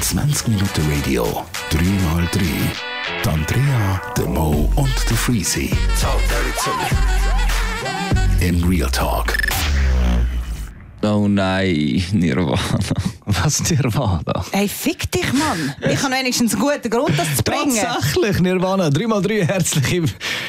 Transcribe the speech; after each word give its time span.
20 0.00 0.48
Minuten 0.48 0.90
Radio, 0.90 1.44
3x3. 1.70 2.40
Die 3.22 3.28
Andrea, 3.28 4.00
der 4.16 4.26
Mo 4.26 4.70
und 4.76 5.10
der 5.10 5.16
Freezy. 5.16 5.70
In 8.40 8.64
Real 8.64 8.90
Talk. 8.90 9.45
Oh 11.08 11.28
nein, 11.28 12.02
Nirvana. 12.12 12.58
Was 13.26 13.62
Nirvana? 13.70 14.44
Hey, 14.50 14.66
fick 14.68 15.08
dich, 15.12 15.32
Mann. 15.32 15.74
Ich 15.88 16.02
habe 16.02 16.14
wenigstens 16.14 16.54
einen 16.54 16.62
guten 16.62 16.90
Grund, 16.90 17.16
das 17.16 17.36
zu 17.36 17.44
bringen. 17.44 17.76
Tatsächlich, 17.76 18.40
Nirvana. 18.40 18.88
3x3 18.88 19.46
herzlich 19.46 20.02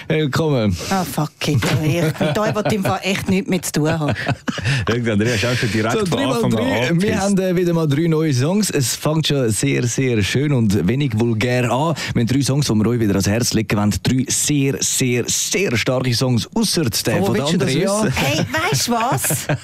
willkommen. 0.07 0.75
Ah, 0.89 1.03
fuck 1.03 1.31
it. 1.47 1.59
Ich 1.83 2.19
mit 2.19 2.39
euch 2.39 2.55
will 2.55 2.73
im 2.73 2.83
Fall 2.83 2.99
echt 3.03 3.29
nichts 3.29 3.49
mehr 3.49 3.61
zu 3.61 3.71
tun 3.71 3.99
haben. 3.99 4.13
Andrea, 4.87 5.35
ist 5.35 5.45
auch 5.45 5.55
schon 5.55 5.71
direkt 5.71 5.93
So, 5.93 6.05
von 6.07 6.17
3 6.17 6.25
Anfang 6.25 6.51
mal 6.51 6.61
an 6.61 6.99
3 6.99 7.01
Wir 7.01 7.19
haben 7.19 7.37
äh, 7.37 7.55
wieder 7.55 7.73
mal 7.73 7.87
drei 7.87 8.07
neue 8.07 8.33
Songs. 8.33 8.71
Es 8.71 8.95
fängt 8.95 9.27
schon 9.27 9.49
sehr, 9.51 9.85
sehr 9.85 10.23
schön 10.23 10.53
und 10.53 10.87
wenig 10.87 11.11
vulgär 11.19 11.65
an. 11.71 11.95
Wir 12.13 12.21
haben 12.21 12.27
drei 12.27 12.41
Songs, 12.41 12.65
die 12.65 12.73
wir 12.73 12.87
euch 12.87 12.99
wieder 12.99 13.11
ans 13.11 13.27
Herz 13.27 13.53
legen 13.53 13.77
wollen. 13.77 13.93
Drei 14.01 14.25
sehr, 14.27 14.77
sehr, 14.79 15.23
sehr 15.27 15.77
starke 15.77 16.13
Songs, 16.15 16.49
außer 16.55 16.83
der 16.83 17.23
von 17.23 17.35
der 17.35 17.45
Andrea. 17.45 18.07
Hey, 18.15 18.45
weißt 18.71 18.87
du 18.87 18.91
was? 18.93 19.47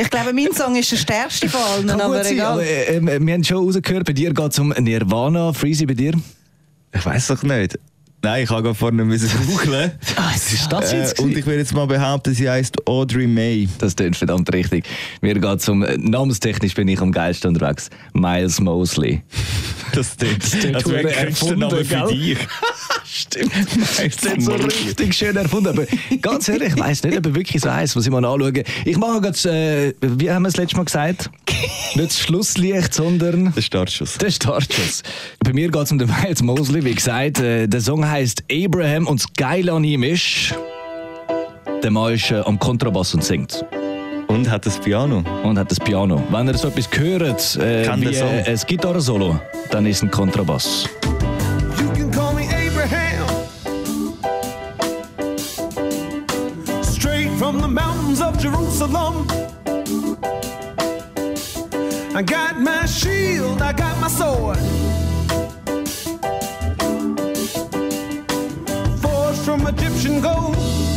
Ich 0.00 0.07
glaube, 0.10 0.32
mein 0.32 0.52
Song 0.52 0.76
ist 0.76 0.92
der 0.92 0.96
stärkste 0.96 1.48
von 1.48 1.60
allen, 1.60 1.86
Kann 1.86 2.00
aber 2.00 2.16
gut 2.16 2.24
sein, 2.24 2.34
egal. 2.34 2.52
aber 2.52 2.62
äh, 2.64 2.96
äh, 2.96 3.20
wir 3.20 3.34
haben 3.34 3.44
schon 3.44 3.56
rausgehört, 3.58 4.04
bei 4.06 4.12
dir 4.12 4.32
geht 4.32 4.52
es 4.52 4.58
um 4.58 4.68
Nirvana. 4.70 5.52
Freezy, 5.52 5.86
bei 5.86 5.94
dir? 5.94 6.12
Ich 6.92 7.04
weiß 7.04 7.28
doch 7.28 7.42
nicht. 7.42 7.78
Nein, 8.22 8.42
ich 8.44 8.50
habe 8.50 8.62
gerade 8.62 8.74
vorne 8.74 9.04
müssen 9.04 9.30
googlen. 9.46 9.92
Was 10.16 10.52
ist 10.52 10.72
das 10.72 10.92
Äh, 10.92 11.22
und 11.22 11.36
ich 11.36 11.46
würde 11.46 11.58
jetzt 11.60 11.72
mal 11.74 11.86
behaupten, 11.86 12.34
sie 12.34 12.50
heißt 12.50 12.86
Audrey 12.88 13.26
May. 13.28 13.68
Das 13.78 13.94
klingt 13.94 14.16
verdammt 14.16 14.52
richtig. 14.52 14.84
Mir 15.20 15.34
geht 15.34 15.44
es 15.60 15.68
um, 15.68 15.84
äh, 15.84 15.96
namenstechnisch 15.98 16.74
bin 16.74 16.88
ich 16.88 17.00
am 17.00 17.12
geilsten 17.12 17.50
unterwegs. 17.54 17.90
Miles 18.14 18.60
Mosley. 18.60 19.22
Das 19.94 20.18
klingt, 20.18 20.44
das 20.44 20.50
klingt 20.84 21.06
ein 21.06 21.26
Künstlername 21.26 21.78
erfunden, 21.78 21.84
für 21.86 22.14
gell? 22.14 22.34
dich. 22.36 22.38
Stimmt. 23.04 23.52
Das 23.54 24.00
ist 24.04 24.42
so 24.44 24.52
richtig 24.52 25.14
schön 25.14 25.34
erfunden. 25.34 25.68
Aber 25.68 25.86
ganz 26.20 26.46
ehrlich, 26.48 26.74
ich 26.74 26.78
weiss 26.78 27.02
nicht, 27.02 27.16
ob 27.16 27.24
er 27.24 27.34
wirklich 27.34 27.62
so 27.62 27.72
heisst. 27.72 27.96
Muss 27.96 28.04
ich 28.04 28.12
mal 28.12 28.22
anschauen. 28.22 28.62
Ich 28.84 28.98
mache 28.98 29.26
jetzt, 29.26 29.46
äh, 29.46 29.94
wie 30.02 30.30
haben 30.30 30.42
wir 30.42 30.50
es 30.50 30.58
letztes 30.58 30.76
Mal 30.76 30.84
gesagt? 30.84 31.30
Nicht 31.94 32.10
das 32.10 32.18
Schlusslicht, 32.20 32.92
sondern 32.92 33.52
Der 33.54 33.62
Startschuss. 33.62 34.18
der 34.18 34.30
Startschuss. 34.30 35.02
Bei 35.40 35.54
mir 35.54 35.70
geht 35.70 35.82
es 35.82 35.90
um 35.90 35.98
den 35.98 36.10
Miles 36.22 36.42
Mosley. 36.42 36.84
Wie 36.84 36.94
gesagt, 36.94 37.40
äh, 37.40 37.66
der 37.66 37.80
Song 37.80 38.06
heisst 38.08 38.44
Abraham 38.50 39.06
und 39.06 39.20
das 39.22 39.32
Geile 39.36 39.72
an 39.72 39.84
ihm 39.84 40.02
ist, 40.02 40.54
der 41.82 41.90
Mann 41.90 42.14
ist 42.14 42.30
äh, 42.30 42.40
am 42.40 42.58
Kontrabass 42.58 43.14
und 43.14 43.22
singt. 43.24 43.64
Und 44.28 44.50
hat 44.50 44.66
das 44.66 44.78
Piano. 44.78 45.22
Und 45.42 45.58
hat 45.58 45.70
das 45.70 45.80
Piano. 45.80 46.22
Wenn 46.30 46.48
ihr 46.48 46.54
so 46.58 46.68
etwas 46.68 46.88
hört, 46.92 47.56
äh, 47.56 47.84
Kann 47.84 48.00
wie 48.00 48.06
der 48.06 48.14
Song. 48.14 48.28
äh, 48.28 48.44
ein 48.50 48.60
Gitarrensolo, 48.66 49.40
dann 49.70 49.86
ist 49.86 49.96
es 49.98 50.02
ein 50.02 50.10
Kontrabass. 50.10 50.88
You 51.80 51.88
can 51.94 52.10
call 52.10 52.34
me 52.34 52.42
Abraham. 52.48 53.26
Straight 56.82 57.30
from 57.38 57.60
the 57.60 57.68
mountains 57.68 58.20
of 58.20 58.42
Jerusalem. 58.42 59.26
I 62.14 62.22
got 62.22 62.58
my 62.60 62.86
shield, 62.86 63.62
I 63.62 63.72
got 63.72 63.98
my 64.00 64.08
sword. 64.08 64.58
From 69.48 69.66
Egyptian 69.66 70.20
gold. 70.20 70.87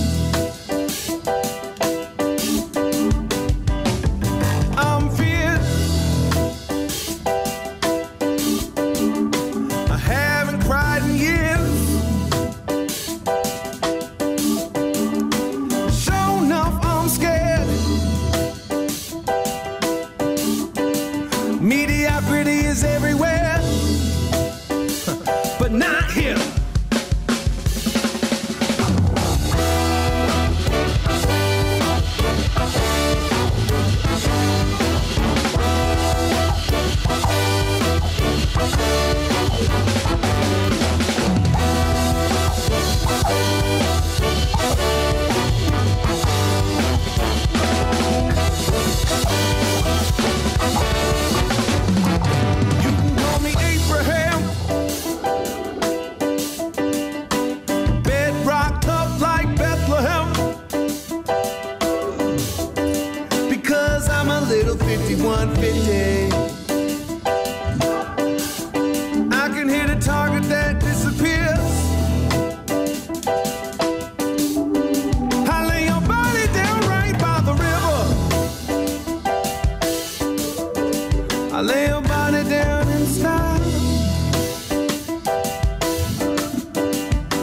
Down 82.51 82.85
in 82.89 83.06
style. 83.06 83.62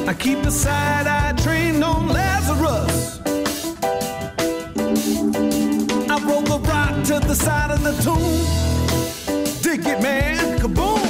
I 0.07 0.15
keep 0.15 0.43
the 0.43 0.51
side 0.51 1.07
eye 1.07 1.33
trained 1.45 1.83
on 1.83 2.09
Lazarus. 2.09 3.21
I 6.13 6.17
roll 6.29 6.43
the 6.43 6.59
rock 6.73 6.95
to 7.09 7.21
the 7.27 7.35
side 7.35 7.71
of 7.71 7.81
the 7.89 7.95
tomb. 8.05 8.37
Dig 9.63 9.87
it, 9.87 10.03
man, 10.03 10.59
kaboom! 10.59 11.08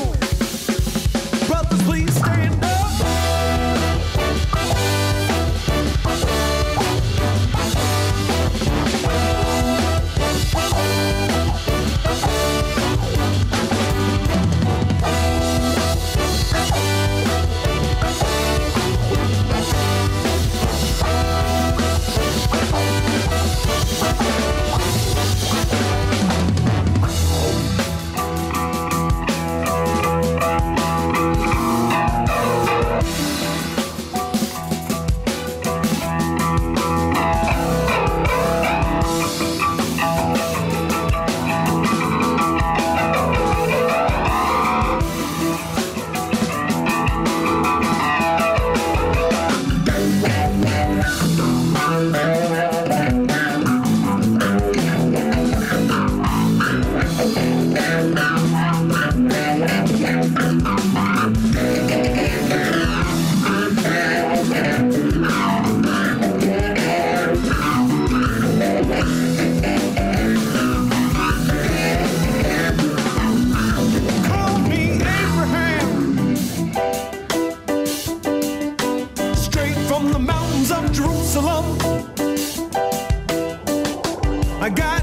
I 84.69 84.71
got 84.71 84.98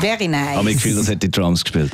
Very 0.00 0.28
nice. 0.28 0.56
Aber 0.56 0.68
ich 0.68 0.76
Gefühl, 0.76 0.96
das 0.96 1.08
hat 1.10 1.22
die 1.22 1.30
Drums 1.30 1.62
gespielt. 1.64 1.90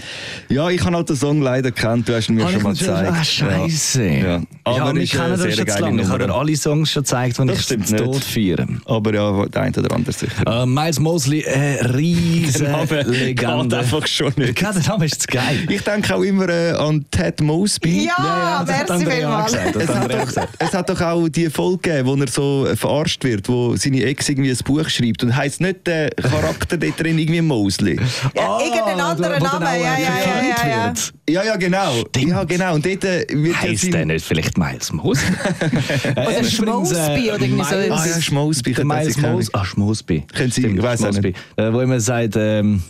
Ja, 0.48 0.68
ich 0.70 0.84
habe 0.84 0.96
halt 0.96 1.08
den 1.08 1.16
Song 1.16 1.40
leider 1.42 1.70
kennt, 1.72 2.08
du 2.08 2.14
hast 2.14 2.28
ihn 2.28 2.36
mir 2.36 2.48
schon 2.48 2.62
mal 2.62 2.72
gezeigt. 2.74 3.12
Ah, 3.12 3.24
Scheiße. 3.24 4.04
Ja. 4.04 4.16
Ja. 4.26 4.42
Aber 4.64 4.80
Aber 4.82 4.94
wir 4.94 5.06
kennen 5.06 5.30
das 5.38 5.54
schon 5.56 5.66
zu 5.68 5.78
lange. 5.80 6.02
Ich 6.02 6.08
habe 6.08 6.26
dir 6.26 6.34
alle 6.34 6.56
Songs 6.56 6.90
schon 6.92 7.02
gezeigt, 7.02 7.38
die 7.38 7.46
Das 7.46 7.70
ich 7.70 7.78
nicht. 7.78 7.96
Tod 7.96 8.24
feiere. 8.24 8.66
Aber 8.84 9.14
ja, 9.14 9.46
der 9.46 9.62
eine 9.62 9.76
oder 9.76 9.94
andere 9.94 10.12
sicher. 10.12 10.62
Äh, 10.62 10.66
Miles 10.66 10.98
Mosley, 11.00 11.44
eine 11.46 11.94
riesen 11.96 12.66
Legende. 13.06 13.78
einfach 13.78 14.06
schon 14.06 14.32
nicht. 14.36 14.60
Ja, 14.60 14.72
der 14.72 14.82
Name 14.82 15.04
ist 15.06 15.22
zu 15.22 15.28
geil. 15.28 15.66
Ich 15.68 15.82
denke 15.82 16.14
auch 16.14 16.22
immer 16.22 16.48
äh, 16.48 16.72
an 16.72 17.04
Ted 17.10 17.40
Mosby. 17.40 18.06
ja, 18.06 18.64
das 18.66 18.76
hat 18.76 18.88
merci 18.88 18.92
Andrea 19.04 19.16
vielmals. 19.16 19.52
gesagt. 19.52 19.76
Das 19.76 19.82
Es 19.84 19.94
hat 19.94 20.12
doch, 20.12 20.26
gesagt. 20.26 20.48
es 20.58 20.72
hat 20.72 20.90
doch 20.90 21.00
auch 21.00 21.28
die 21.28 21.50
Folge 21.50 21.78
gegeben, 21.90 22.08
wo 22.08 22.14
er 22.16 22.28
so 22.28 22.66
äh, 22.66 22.76
verarscht 22.76 23.24
wird, 23.24 23.48
wo 23.48 23.76
seine 23.76 24.02
Ex 24.04 24.28
irgendwie 24.28 24.50
ein 24.50 24.58
Buch 24.64 24.88
schreibt 24.88 25.22
und 25.22 25.34
heisst 25.36 25.60
nicht 25.60 25.86
der 25.86 26.10
Charakter 26.10 26.76
dort 26.76 27.00
drin 27.00 27.18
irgendwie 27.18 27.40
Mosley. 27.40 27.95
Ja, 28.34 28.60
irgendeinen 28.60 29.00
anderen 29.00 29.32
wo 29.40 29.44
dann 29.44 29.52
Namen, 29.60 29.66
auch, 29.66 29.72
ja, 29.72 29.94
äh, 29.96 30.02
ja, 30.02 30.08
ja, 30.18 30.42
ja, 30.42 30.68
ja. 30.68 30.94
Ja, 31.28 31.42
ja, 31.44 31.56
genau. 31.56 31.92
Stimmt. 32.08 32.28
Ja, 32.28 32.44
genau. 32.44 32.74
Und 32.74 32.86
dort 32.86 33.04
äh, 33.04 33.26
wird 33.30 33.54
ja 33.54 33.60
Heißt 33.62 33.92
der 33.92 34.06
nicht 34.06 34.24
vielleicht 34.24 34.56
Miles 34.58 34.92
Mosley? 34.92 35.32
Oder 36.16 36.44
Schmosby 36.44 37.30
oder 37.30 37.40
irgendwie 37.42 37.64
so. 37.64 37.76
Ah 37.92 38.06
ja, 38.06 38.20
Schmosby. 38.20 38.74
Miles. 38.84 39.16
Mosby. 39.16 39.50
Ah, 39.52 39.64
Schmosby. 39.64 40.24
Können 40.34 40.50
Sie- 40.50 40.66
ich 40.66 40.98
Schmosby. 40.98 41.34
Äh, 41.56 41.72
wo 41.72 41.80
immer 41.80 42.00
sagt, 42.00 42.34
ähm, 42.36 42.82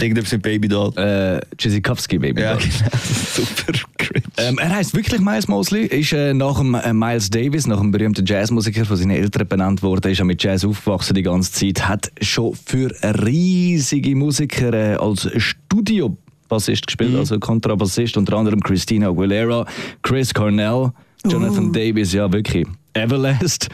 Irgendetwas 0.00 0.32
mit 0.32 0.42
Babydoll. 0.42 0.96
äh, 0.96 1.40
Tschüssikowski, 1.56 2.18
Baby. 2.18 2.42
Ja, 2.42 2.54
Doll. 2.54 2.62
genau. 2.62 2.90
Super 3.34 3.72
cringe. 3.98 4.24
Ähm, 4.36 4.58
er 4.58 4.70
heißt 4.70 4.94
wirklich 4.94 5.20
Miles 5.20 5.48
Mosley, 5.48 5.86
ist 5.86 6.12
äh, 6.12 6.32
nach 6.34 6.58
dem 6.58 6.74
äh, 6.74 6.92
Miles 6.92 7.30
Davis, 7.30 7.66
nach 7.66 7.80
dem 7.80 7.90
berühmten 7.90 8.24
Jazzmusiker 8.24 8.84
von 8.84 8.96
seinen 8.96 9.10
Eltern 9.10 9.46
benannt 9.46 9.82
worden, 9.82 10.10
ist 10.10 10.18
er 10.18 10.24
mit 10.24 10.42
Jazz 10.42 10.64
aufgewachsen 10.64 11.14
die 11.14 11.22
ganze 11.22 11.52
Zeit, 11.52 11.86
hat 11.88 12.10
schon 12.20 12.54
für 12.54 12.90
riesige 13.24 14.14
Musiker 14.16 14.72
äh, 14.72 14.94
als 14.96 15.28
Studiobassist 15.36 16.86
gespielt, 16.86 17.14
also 17.16 17.38
Kontrabassist, 17.38 18.16
unter 18.16 18.36
anderem 18.36 18.60
Christina 18.60 19.08
Aguilera, 19.08 19.66
Chris 20.02 20.32
Cornell, 20.32 20.92
Jonathan 21.26 21.72
Davis, 21.72 22.12
ja 22.12 22.32
wirklich, 22.32 22.66
Everlast, 22.94 23.68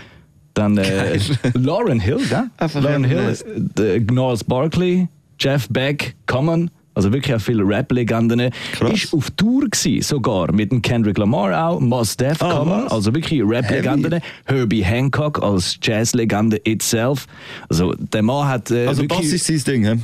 dann 0.55 0.77
äh, 0.79 1.19
Lauren 1.55 2.01
Hill, 2.01 2.19
ja? 2.31 2.49
Einfach 2.57 2.83
Lauren 2.83 3.05
Hill, 3.05 3.37
äh, 3.79 4.01
Gnarls 4.01 4.43
Barkley, 4.43 5.09
Jeff 5.39 5.69
Beck, 5.69 6.15
Common, 6.27 6.71
also 6.95 7.13
wirklich 7.13 7.35
auch 7.37 7.41
viele 7.41 7.63
Rap-Legenden. 7.63 8.51
Ist 8.91 9.13
auf 9.13 9.31
Tour 9.33 9.69
gewesen, 9.69 10.03
sogar 10.03 10.51
mit 10.53 10.73
dem 10.73 10.81
Kendrick 10.81 11.19
Lamar 11.19 11.69
auch, 11.69 11.79
Mos 11.79 12.17
Def 12.17 12.41
Ah, 12.43 12.59
Common, 12.59 12.89
also 12.89 13.15
wirklich 13.15 13.43
Rap-Legenden. 13.45 14.21
Herbie 14.47 14.83
Hancock 14.85 15.43
als 15.43 15.79
Jazz-Legende 15.83 16.57
itself. 16.65 17.27
Also 17.69 17.93
der 17.95 18.23
Mann 18.23 18.49
hat 18.49 18.71
äh, 18.71 18.87
Also 18.87 19.03
wirklich 19.03 19.31
ist 19.33 19.47
sein 19.47 19.63
Ding, 19.67 19.85
hä? 19.85 19.97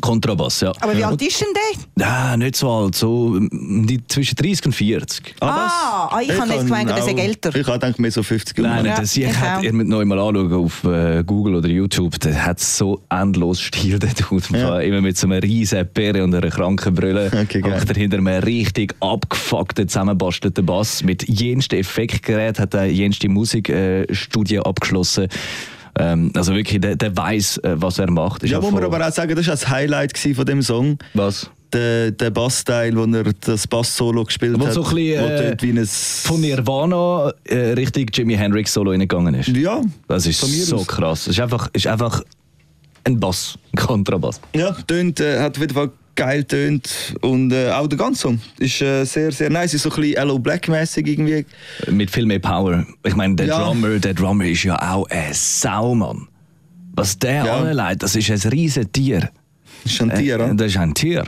Kontrabass, 0.00 0.60
ja. 0.60 0.72
Aber 0.80 0.96
wie 0.96 1.04
alt 1.04 1.20
ist 1.22 1.40
denn 1.40 1.48
der? 1.54 2.06
Ja, 2.06 2.36
nicht 2.36 2.56
so 2.56 2.70
alt, 2.70 2.94
so 2.94 3.38
die, 3.40 4.00
zwischen 4.06 4.36
30 4.36 4.66
und 4.66 4.72
40. 4.72 5.34
Ah, 5.40 6.08
ah, 6.10 6.20
ich 6.22 6.30
habe 6.38 6.52
jetzt 6.52 6.64
gemeint, 6.64 6.90
er 6.90 7.02
auch- 7.02 7.08
älter. 7.08 7.50
Ich 7.54 7.66
habe 7.66 7.78
gedacht, 7.78 7.98
mehr 7.98 8.10
so 8.10 8.22
50 8.22 8.58
Nein, 8.58 8.76
Ja, 8.76 8.82
nicht, 8.82 8.98
das 8.98 9.16
ich 9.16 9.24
ich 9.24 9.36
hat, 9.36 9.62
ihr 9.62 9.72
müsst 9.72 9.88
noch 9.88 10.04
mal 10.04 10.18
anschauen 10.18 10.52
auf 10.52 10.84
äh, 10.84 11.22
Google 11.24 11.56
oder 11.56 11.68
YouTube. 11.68 12.18
Der 12.20 12.44
hat 12.44 12.60
so 12.60 13.02
endlos 13.08 13.60
Stil, 13.60 13.98
der 13.98 14.10
Dude. 14.14 14.44
Ja. 14.52 14.80
Immer 14.80 15.00
mit 15.00 15.16
so 15.18 15.26
einer 15.26 15.42
riesen 15.42 15.86
Perre 15.92 16.22
und 16.24 16.34
einer 16.34 16.50
kranken 16.50 16.94
Brille. 16.94 17.30
Okay. 17.48 17.60
Macht 17.60 17.88
er 17.88 17.94
hinter 17.94 18.18
einem 18.18 18.26
richtig 18.26 18.94
abgefuckten, 19.00 19.88
zusammenbastelten 19.88 20.66
Bass. 20.66 21.02
Mit 21.02 21.26
jensten 21.28 21.76
Effektgerät 21.76 22.58
hat 22.58 22.74
er 22.74 22.86
jenste 22.86 23.28
Musikstudie 23.28 24.56
äh, 24.56 24.58
abgeschlossen. 24.64 25.28
Ähm, 25.98 26.30
also 26.34 26.54
wirklich, 26.54 26.80
der, 26.80 26.96
der 26.96 27.16
weiß, 27.16 27.58
äh, 27.58 27.74
was 27.76 27.98
er 27.98 28.10
macht. 28.10 28.42
Ist 28.44 28.50
Ja, 28.50 28.60
muss 28.60 28.70
man 28.72 28.84
aber 28.84 29.06
auch 29.06 29.12
sagen, 29.12 29.34
das 29.34 29.46
war 29.46 29.54
das 29.54 29.68
Highlight 29.68 30.16
von 30.18 30.46
dem 30.46 30.62
Song. 30.62 30.98
Was? 31.14 31.50
Der, 31.72 32.10
der 32.12 32.30
Bassteil, 32.30 32.96
wo 32.96 33.04
er 33.04 33.24
das 33.40 33.66
Bass-Solo 33.66 34.24
gespielt 34.24 34.58
Wo 34.58 34.66
hat. 34.66 34.72
so 34.72 34.84
ein 34.84 34.94
bisschen, 34.94 35.22
wo 35.22 35.26
äh, 35.26 35.48
dort 35.48 35.62
wie 35.62 35.70
ein... 35.70 35.86
Von 35.86 36.40
Nirvana 36.40 37.30
äh, 37.44 37.56
richtig 37.72 38.16
Jimi 38.16 38.36
Hendrix 38.36 38.72
Solo 38.72 38.90
reingegangen 38.92 39.34
ist. 39.34 39.48
Ja, 39.48 39.82
Das 40.06 40.24
ist 40.26 40.40
so 40.40 40.76
aus. 40.76 40.86
krass. 40.86 41.20
Es 41.26 41.34
ist 41.34 41.40
einfach, 41.40 41.68
ist 41.74 41.86
einfach 41.86 42.22
ein 43.04 43.20
Bass, 43.20 43.58
ein 43.72 43.76
Kontrabass. 43.86 44.40
Ja, 44.54 44.72
tönt, 44.86 45.20
äh, 45.20 45.40
hat 45.40 45.56
auf 45.56 45.60
jeden 45.60 45.74
Fall 45.74 45.90
geil 46.18 46.42
tönt 46.44 47.14
und 47.20 47.52
äh, 47.52 47.70
auch 47.70 47.86
der 47.86 47.96
ganze 47.98 48.20
Song 48.22 48.40
ist 48.58 48.82
äh, 48.82 49.04
sehr, 49.04 49.30
sehr 49.30 49.48
nice. 49.50 49.72
Ist 49.74 49.82
so 49.84 49.90
ein 49.90 49.96
bisschen 50.00 50.16
Hello 50.18 50.38
Black-mäßig 50.38 51.06
irgendwie. 51.06 51.46
Mit 51.90 52.10
viel 52.10 52.26
mehr 52.26 52.40
Power. 52.40 52.84
Ich 53.04 53.14
meine, 53.14 53.36
der 53.36 53.46
Ja. 53.46 53.58
Drummer, 53.64 53.98
der 54.00 54.14
Drummer 54.14 54.44
ist 54.44 54.64
ja 54.64 54.76
auch 54.94 55.08
ein 55.08 55.32
Saumann. 55.32 56.26
Was 56.94 57.16
der 57.18 57.44
Ja. 57.44 57.56
anlegt, 57.60 58.02
das 58.02 58.16
ist 58.16 58.30
ein 58.30 58.50
riesen 58.50 58.90
Tier. 58.92 59.30
Ist 59.84 60.02
ein 60.02 60.12
Tier, 60.14 60.40
Äh, 60.40 60.54
das 60.56 60.66
ist 60.72 60.76
ein 60.76 60.92
Tier. 60.92 61.24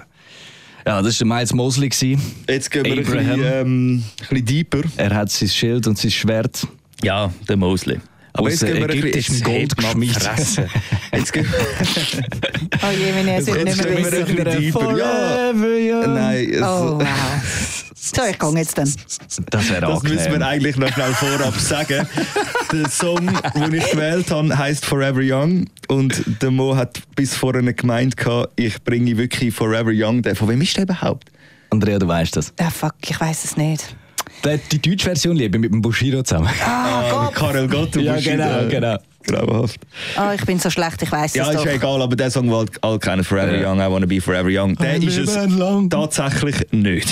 Ja, 0.86 1.00
das 1.02 1.20
war 1.20 1.26
der 1.28 1.36
Miles 1.36 1.54
Mosley. 1.54 1.88
gewesen. 1.88 2.20
Jetzt 2.48 2.70
gehen 2.70 2.84
wir 2.84 2.92
ein 2.92 2.98
bisschen, 2.98 3.40
ähm, 3.44 4.02
ein 4.02 4.26
bisschen 4.28 4.44
deeper. 4.44 4.80
Er 4.96 5.14
hat 5.14 5.30
sein 5.30 5.48
Schild 5.48 5.86
und 5.86 5.96
sein 5.98 6.10
Schwert. 6.10 6.66
Ja, 7.02 7.32
der 7.48 7.56
Mosley. 7.56 7.98
Aber 8.32 8.46
Aus 8.46 8.52
jetzt 8.52 8.64
gehen 8.66 8.76
wir 8.76 8.84
ein 8.84 8.90
ägyptischem. 8.90 9.42
Gold 9.42 9.76
geschmiedet. 9.76 10.30
Jetzt 11.12 11.32
gehen 11.32 11.46
Oh 11.52 12.90
je, 12.96 13.14
wenn 13.14 13.28
ich 13.28 13.34
es 13.34 13.46
Jetzt 13.46 13.64
nicht 13.64 13.76
mehr 13.76 13.86
gehen 13.86 14.04
wir 14.04 14.12
wissen. 14.12 14.46
ein 14.48 14.60
deeper. 14.60 14.96
Ja, 14.96 15.52
Forever 15.52 15.66
young. 16.06 16.14
nein. 16.14 16.48
es- 16.52 16.62
Oh, 16.62 16.98
wow. 16.98 17.06
So, 18.02 18.22
ich 18.24 18.38
gehe 18.38 18.50
jetzt 18.56 18.76
dann. 18.78 18.92
Das 19.50 19.68
wäre 19.70 19.80
Das 19.82 20.02
müssen 20.02 20.32
wir 20.32 20.46
eigentlich 20.46 20.76
noch 20.76 20.90
schnell 20.92 21.12
vorab 21.12 21.54
sagen. 21.60 22.08
der 22.72 22.88
Song, 22.88 23.30
den 23.54 23.74
ich 23.74 23.90
gewählt 23.90 24.30
habe, 24.30 24.56
heißt 24.56 24.84
Forever 24.86 25.20
Young. 25.22 25.66
Und 25.88 26.22
der 26.42 26.50
Mo 26.50 26.74
hat 26.76 27.00
bis 27.14 27.34
vorhin 27.36 27.74
gemeint, 27.76 28.14
ich 28.56 28.82
bringe 28.84 29.16
wirklich 29.18 29.54
Forever 29.54 29.90
Young. 29.92 30.24
Von 30.34 30.48
wem 30.48 30.60
ist 30.62 30.76
der 30.76 30.84
überhaupt? 30.84 31.30
Andrea, 31.68 31.98
du 31.98 32.08
weißt 32.08 32.36
das. 32.36 32.52
Ah, 32.58 32.70
fuck, 32.70 32.94
ich 33.06 33.20
weiß 33.20 33.44
es 33.44 33.56
nicht. 33.56 33.94
Die, 34.44 34.78
die 34.78 34.90
deutsche 34.90 35.04
Version 35.06 35.36
liebe 35.36 35.56
ich 35.58 35.60
mit 35.60 35.72
dem 35.72 35.82
Bushido 35.82 36.22
zusammen. 36.22 36.48
Ah, 36.64 37.02
mit 37.02 37.10
Gott. 37.12 37.34
Karel 37.34 37.68
Gott 37.68 37.96
und 37.96 38.02
Ja, 38.04 38.14
Bushido. 38.14 38.36
genau, 38.36 38.68
genau. 38.68 38.96
Grauenhaft. 39.22 39.80
Ah, 40.16 40.32
ich 40.34 40.44
bin 40.46 40.58
so 40.58 40.70
schlecht, 40.70 41.02
ich 41.02 41.12
weiß 41.12 41.34
Ja, 41.34 41.42
es 41.44 41.50
ist 41.50 41.56
doch. 41.58 41.66
ja 41.66 41.72
egal, 41.72 42.00
aber 42.00 42.16
der 42.16 42.30
Song, 42.30 42.48
den 42.48 42.70
alle 42.80 42.98
kennen, 42.98 43.22
Forever 43.22 43.54
Ja. 43.54 43.70
Young, 43.70 43.78
I 43.80 43.92
Wanna 43.92 44.06
Be 44.06 44.18
Forever 44.20 44.48
Young, 44.50 44.74
der 44.76 44.96
ist 44.96 45.18
es 45.18 45.34
lang. 45.58 45.90
tatsächlich 45.90 46.56
nicht. 46.72 47.08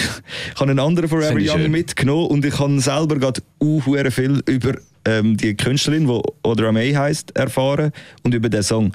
Ich 0.54 0.58
habe 0.60 0.70
einen 0.70 0.78
anderen 0.80 1.08
Forever 1.10 1.34
Young 1.38 1.58
schön. 1.60 1.70
mitgenommen 1.70 2.28
und 2.28 2.44
ich 2.46 2.58
habe 2.58 2.80
selber 2.80 3.16
gerade 3.18 3.42
uh, 3.62 3.80
viel 4.10 4.42
über 4.46 4.78
ähm, 5.04 5.36
die 5.36 5.54
Künstlerin, 5.54 6.06
die 6.06 6.20
Audra 6.42 6.72
May 6.72 6.94
heisst, 6.94 7.36
erfahren 7.36 7.92
und 8.22 8.32
über 8.34 8.48
den 8.48 8.62
Song. 8.62 8.92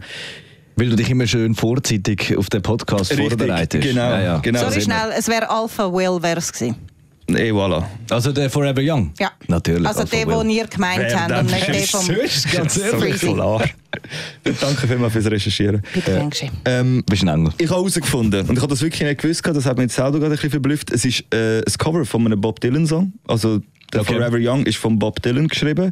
Weil 0.76 0.90
du 0.90 0.96
dich 0.96 1.10
immer 1.12 1.28
schön 1.28 1.54
vorzeitig 1.54 2.36
auf 2.36 2.50
den 2.50 2.64
Podcast 2.64 3.12
Richtig, 3.12 3.30
vorbereitest. 3.30 3.84
genau, 3.88 4.10
Ja, 4.10 4.22
ja. 4.24 4.38
genau. 4.40 4.74
Wir. 4.74 4.82
schnell, 4.82 5.12
es 5.16 5.28
wäre 5.28 5.48
Alpha 5.52 5.84
Will 5.94 6.20
wär's 6.20 6.52
gewesen. 6.52 6.78
Eh, 7.28 7.52
voilà. 7.52 7.84
Also 8.10 8.32
der 8.32 8.50
Forever 8.50 8.82
Young? 8.84 9.12
Ja. 9.20 9.32
Natürlich. 9.48 9.88
Also 9.88 10.04
der, 10.04 10.26
den 10.26 10.50
ihr 10.50 10.68
gemeint 10.68 11.00
Wer 11.00 11.22
habt 11.22 11.32
und 11.40 11.46
nicht 11.46 11.68
der 11.68 11.84
vom... 11.84 12.08
Ganz 12.52 12.78
ehrlich. 12.78 13.22
Klar. 13.22 13.64
Danke 14.62 14.88
vielmals 14.88 15.14
fürs 15.14 15.26
Recherchieren. 15.28 15.82
Bitte, 15.94 16.12
gern 16.12 16.30
geschehen. 16.30 16.52
Ähm, 16.66 17.04
Bist 17.06 17.24
ein 17.24 17.28
Engel. 17.30 17.54
ich 17.58 17.70
habe 17.70 17.80
herausgefunden, 17.80 18.48
und 18.48 18.56
ich 18.56 18.62
habe 18.62 18.70
das 18.70 18.82
wirklich 18.82 19.08
nicht 19.08 19.22
gewusst, 19.22 19.46
das 19.46 19.66
hat 19.66 19.78
mich 19.78 19.84
jetzt 19.84 19.96
selber 19.96 20.20
gerade 20.20 20.26
ein 20.26 20.32
bisschen 20.32 20.50
verblüfft, 20.50 20.92
es 20.92 21.06
ist 21.06 21.24
äh, 21.34 21.60
ein 21.60 21.74
Cover 21.78 22.04
von 22.06 22.26
einem 22.26 22.42
Bob 22.42 22.60
Dylan-Song. 22.60 23.14
Also 23.28 23.60
der 23.94 24.02
Okay. 24.02 24.16
Forever 24.16 24.38
Young 24.40 24.66
ist 24.66 24.78
von 24.78 24.98
Bob 24.98 25.22
Dylan 25.22 25.48
geschrieben. 25.48 25.92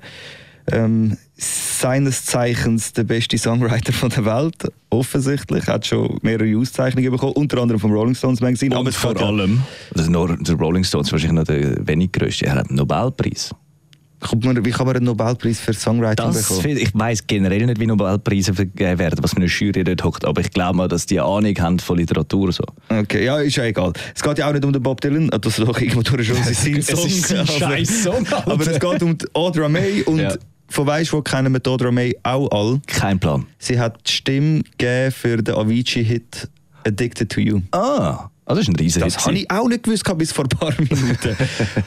Ähm, 0.72 1.18
seines 1.38 2.26
Zeichens 2.26 2.94
der 2.94 3.04
beste 3.04 3.38
Songwriter 3.38 3.92
von 3.94 4.10
der 4.10 4.26
Welt, 4.26 4.72
offensichtlich. 4.90 5.68
Hat 5.68 5.86
schon 5.88 6.20
mehrere 6.22 6.56
Auszeichnungen 6.58 7.12
bekommen, 7.12 7.34
unter 7.34 7.62
anderem 7.62 7.80
vom 7.80 7.92
Rolling 7.92 8.16
Stones 8.16 8.42
Magazine. 8.42 8.78
Und 8.78 8.88
es 8.88 8.96
vor 8.96 9.20
allem, 9.20 9.62
das 9.94 10.08
nur 10.08 10.38
der 10.38 10.56
Rolling 10.56 10.84
Stones 10.84 11.12
wahrscheinlich 11.12 11.40
noch 11.40 11.46
der 11.46 11.88
wenig 11.88 12.12
größte, 12.12 12.46
er 12.46 12.56
hat 12.56 12.70
einen 12.70 12.78
Nobelpreis. 12.78 13.52
Man, 14.44 14.64
wie 14.64 14.70
kann 14.70 14.86
man 14.86 14.96
einen 14.96 15.06
Nobelpreis 15.06 15.60
für 15.60 15.74
Songwriting 15.74 16.28
Das, 16.28 16.48
bekommen? 16.48 16.78
ich 16.78 16.94
weiß 16.94 17.26
generell 17.26 17.66
nicht, 17.66 17.80
wie 17.80 17.88
Nobelpreise 17.88 18.54
vergeben 18.54 19.00
werden, 19.00 19.18
was 19.24 19.32
für 19.32 19.38
eine 19.38 19.48
Jury 19.48 19.84
dort 19.84 20.04
hockt, 20.04 20.26
aber 20.26 20.42
ich 20.42 20.52
glaube 20.52 20.78
mal, 20.78 20.88
dass 20.88 21.08
die 21.08 21.20
Ahnung 21.20 21.56
haben 21.60 21.80
von 21.80 21.98
Literatur 21.98 22.52
so. 22.52 22.64
Okay, 22.90 23.26
ja, 23.26 23.40
ist 23.40 23.56
ja 23.56 23.64
egal. 23.64 23.94
Es 24.14 24.22
geht 24.22 24.38
ja 24.38 24.48
auch 24.48 24.54
nicht 24.54 24.64
um 24.64 24.72
den 24.74 24.84
Bob 24.84 25.02
Dylan, 25.02 25.28
das 25.30 25.58
ist 25.58 25.68
doch 25.68 25.82
irgendwo 25.82 26.02
durch 26.04 26.28
schon 26.28 26.36
sein 26.36 26.54
Song. 26.84 27.06
Es 27.08 27.16
ist 27.16 27.28
sein 27.30 27.40
aber- 27.40 27.48
Scheiß-Song, 27.52 28.16
Alter. 28.28 28.52
Aber 28.52 28.68
es 28.68 28.80
geht 28.80 29.02
um 29.02 29.18
Audra 29.34 29.68
May 29.68 30.04
und 30.04 30.20
Ja. 30.20 30.36
Von 30.72 30.88
weißt 30.88 31.14
wo 31.14 31.22
kennen 31.22 31.54
wir 31.54 31.72
Audra 31.72 31.92
May 31.92 32.16
auch 32.24 32.50
all. 32.52 32.80
Kein 32.88 33.20
Plan. 33.20 33.46
Sie 33.60 33.80
hat 33.80 34.00
die 34.08 34.12
Stimme 34.12 34.62
gegeben 34.78 35.12
für 35.12 35.38
den 35.44 35.56
Avicii-Hit 35.56 36.50
Addicted 36.86 37.30
to 37.32 37.40
You. 37.42 37.62
Ah, 37.72 38.30
das 38.46 38.60
ist 38.60 38.70
ein 38.70 38.76
riesen 38.76 39.02
Das 39.02 39.24
habe 39.26 39.36
ich 39.38 39.50
auch 39.52 39.68
nicht 39.68 39.84
gewusst 39.84 40.04
bis 40.18 40.32
vor 40.32 40.46
ein 40.46 40.50
paar 40.50 40.74
Minuten. 40.80 41.36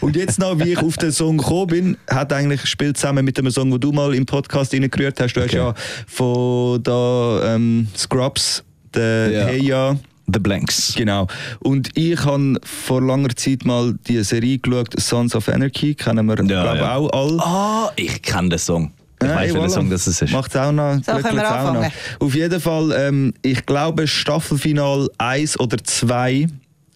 Und 0.01 0.15
jetzt 0.17 0.39
noch, 0.39 0.59
wie 0.61 0.73
ich 0.73 0.79
auf 0.79 0.97
den 0.97 1.11
Song 1.13 1.39
gekommen 1.39 1.67
bin, 1.67 1.97
hat 2.09 2.33
eigentlich 2.33 2.65
spielt 2.67 2.97
zusammen 2.97 3.25
mit 3.25 3.37
dem 3.37 3.51
Song, 3.51 3.71
den 3.71 3.81
du 3.81 3.91
mal 3.93 4.15
im 4.15 4.25
Podcast 4.25 4.73
reingerührt 4.73 5.19
hast. 5.21 5.35
Du 5.35 5.41
Okay. 5.41 5.49
hast 5.49 5.55
ja 5.55 5.75
von 6.07 6.83
da 6.83 7.55
ähm, 7.57 7.89
Scrubs, 7.97 8.63
der 8.95 9.31
Ja. 9.31 9.47
Hey 9.47 9.65
Ja. 9.67 9.97
The 10.33 10.39
Blanks. 10.39 10.95
Genau. 10.97 11.27
Und 11.61 11.91
ich 11.97 12.25
habe 12.25 12.55
vor 12.65 13.03
langer 13.03 13.35
Zeit 13.37 13.65
mal 13.65 13.95
die 14.09 14.23
Serie 14.23 14.59
geschaut, 14.59 14.99
Sons 14.99 15.35
of 15.35 15.49
Anarchy, 15.49 15.95
kennen 15.95 16.27
wir 16.27 16.37
Ja, 16.39 16.63
glaube 16.63 16.79
ja. 16.79 16.95
auch 16.97 17.11
alle. 17.13 17.39
Ah, 17.41 17.93
ich 17.97 18.23
kenne 18.23 18.49
den 18.51 18.59
Song. 18.59 18.93
Ich 19.23 19.29
Ja, 19.29 19.37
weiß, 19.37 19.49
ey, 19.51 19.55
welcher 19.55 19.67
voilà. 19.67 19.71
Song 19.71 19.91
das 19.91 20.07
ist. 20.07 20.31
Macht's 20.33 20.57
auch 20.57 20.73
noch. 20.73 20.95
So, 21.05 21.13
können 21.13 21.37
wir 21.37 21.49
anfangen? 21.51 21.83
noch. 22.19 22.27
Auf 22.27 22.35
jeden 22.35 22.61
Fall, 22.61 22.93
ähm, 22.97 23.35
ich 23.43 23.65
glaube, 23.67 24.07
Staffelfinal 24.07 25.09
1 25.19 25.59
oder 25.61 25.77
2 25.83 26.47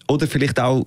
oder 0.07 0.27
vielleicht 0.27 0.59
auch 0.59 0.83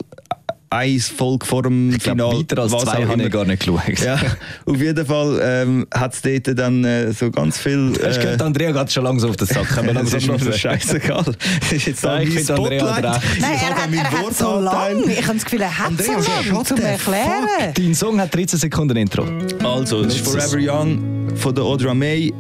eins 0.73 1.09
Folge 1.09 1.45
vor 1.47 1.63
dem 1.63 1.91
Ich 1.95 2.03
glaube, 2.03 2.23
Final. 2.23 2.39
weiter 2.41 2.63
als 2.63 2.73
was 2.73 2.83
zwei 2.85 3.07
habe 3.07 3.23
ich 3.23 3.31
gar 3.31 3.45
nicht 3.45 3.61
geschaut. 3.61 4.01
Ja, 4.05 4.19
auf 4.67 4.77
jeden 4.81 5.07
Fall 5.07 5.41
ähm, 5.43 5.87
hat 5.93 6.15
es 6.15 6.23
dort 6.23 6.59
dann 6.59 6.85
äh, 6.85 7.13
so 7.13 7.31
ganz 7.31 7.59
viel. 7.59 7.93
Du 7.93 8.01
gehört, 8.01 8.43
Andrea 8.43 8.73
geht 8.73 8.93
schon 8.93 9.05
langsam 9.05 9.31
auf 9.31 9.37
den 9.37 9.47
Sack. 9.47 9.85
Wir 9.85 9.93
das 9.95 10.13
ist 10.15 10.27
mir 10.27 10.53
scheißegal. 10.53 11.25
Das 11.61 11.73
ist 11.73 11.87
jetzt 11.87 12.05
Nein, 12.05 12.27
ich 12.27 12.35
finde, 12.35 12.55
Andrea 12.55 12.97
hat 12.97 13.05
recht. 13.05 13.41
Nein, 13.41 13.51
Ich 13.55 13.63
er 13.63 13.69
habe 13.71 13.97
hat, 13.99 14.13
er 14.13 14.19
hat 14.27 14.37
so 14.37 14.61
lang. 14.61 15.09
Ich 15.09 15.23
habe 15.23 15.35
das 15.35 15.45
Gefühl, 15.45 15.61
er 15.63 15.79
hat 15.79 15.87
Andrea, 15.89 16.21
so 16.21 16.53
lang 16.55 16.65
zum 16.65 16.79
Erklären. 16.79 17.73
Dein 17.75 17.95
Song 17.95 18.21
hat 18.21 18.35
13 18.35 18.59
Sekunden 18.59 18.97
Intro. 18.97 19.27
Also, 19.63 20.01
es 20.03 20.17
ist 20.17 20.27
es. 20.27 20.51
Forever 20.51 20.59
Young 20.75 21.37
von 21.37 21.55
der 21.55 21.65
Audra 21.65 21.95
May. 21.95 22.33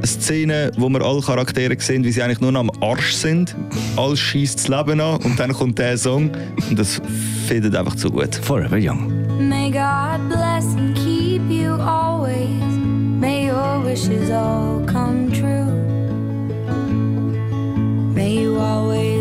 Eine 0.00 0.06
Szene, 0.06 0.72
wo 0.78 0.88
wir 0.88 1.02
alle 1.02 1.20
Charaktere 1.20 1.78
sehen, 1.78 2.02
wie 2.04 2.10
sie 2.10 2.22
eigentlich 2.22 2.40
nur 2.40 2.50
noch 2.50 2.60
am 2.60 2.70
Arsch 2.80 3.12
sind. 3.12 3.54
Alles 3.98 4.18
schießt 4.18 4.58
das 4.58 4.68
Leben 4.68 4.98
an 4.98 5.20
und 5.20 5.38
dann 5.38 5.52
kommt 5.52 5.78
der 5.78 5.98
Song 5.98 6.30
und 6.70 6.78
das 6.78 7.02
findet 7.46 7.76
einfach 7.76 7.94
zu 7.96 8.10
gut. 8.10 8.34
Forever 8.34 8.78
Young. 8.78 9.12
May 9.46 9.70
God 9.70 10.26
bless 10.30 10.64
and 10.74 10.96
keep 10.96 11.42
you 11.50 11.74
always. 11.74 12.62
May 13.20 13.50
your 13.50 13.84
wishes 13.84 14.30
all 14.30 14.82
come 14.86 15.30
true. 15.30 15.66
May 18.14 18.42
you 18.42 18.58
always 18.58 19.19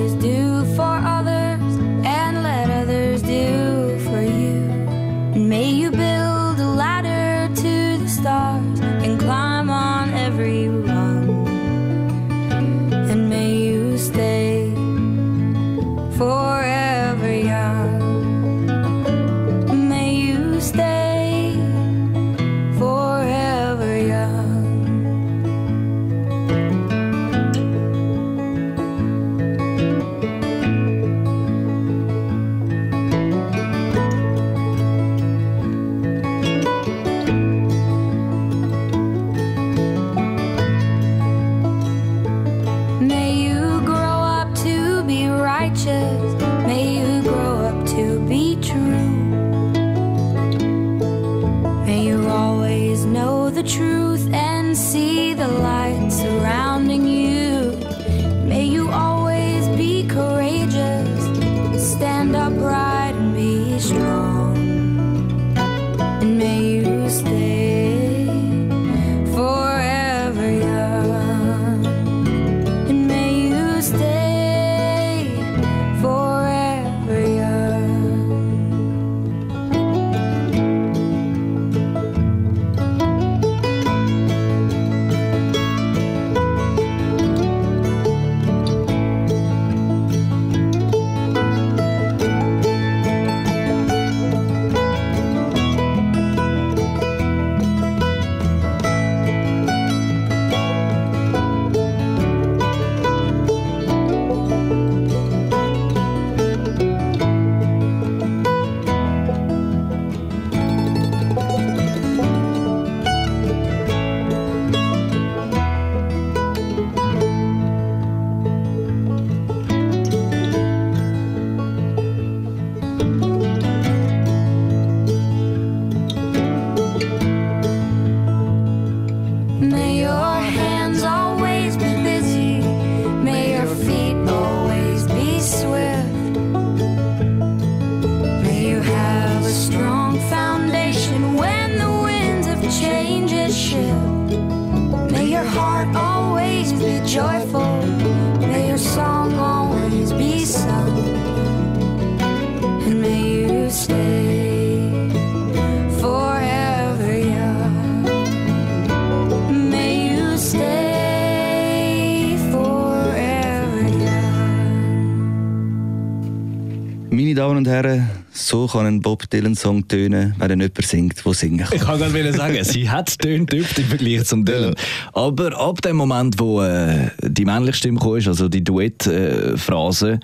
Herren, 167.70 168.10
so 168.32 168.68
kann 168.68 168.86
ein 168.86 169.00
Bob 169.00 169.30
Dylan-Song 169.30 169.88
tönen, 169.88 170.34
wenn 170.38 170.50
er 170.50 170.58
jemand 170.58 170.82
singt, 170.86 171.26
der 171.26 171.34
singen 171.34 171.60
kann. 171.66 171.76
Ich 171.78 171.82
kann 171.82 172.00
gerade 172.00 172.34
sagen, 172.34 172.64
sie 172.64 172.90
hat 172.90 173.18
tönt 173.20 173.54
übt 173.54 173.80
im 173.82 173.88
Vergleich 173.88 174.26
zum 174.26 174.44
Dylan. 174.44 174.74
Aber 175.14 175.58
ab 175.60 175.82
dem 175.82 175.96
Moment, 175.98 176.40
wo 176.40 176.62
äh, 176.62 177.10
die 177.22 177.46
männliche 177.46 177.78
Stimme 177.78 178.00
kam, 178.00 178.14
also 178.14 178.50
die 178.50 178.64
Duett-Phrase, 178.64 180.20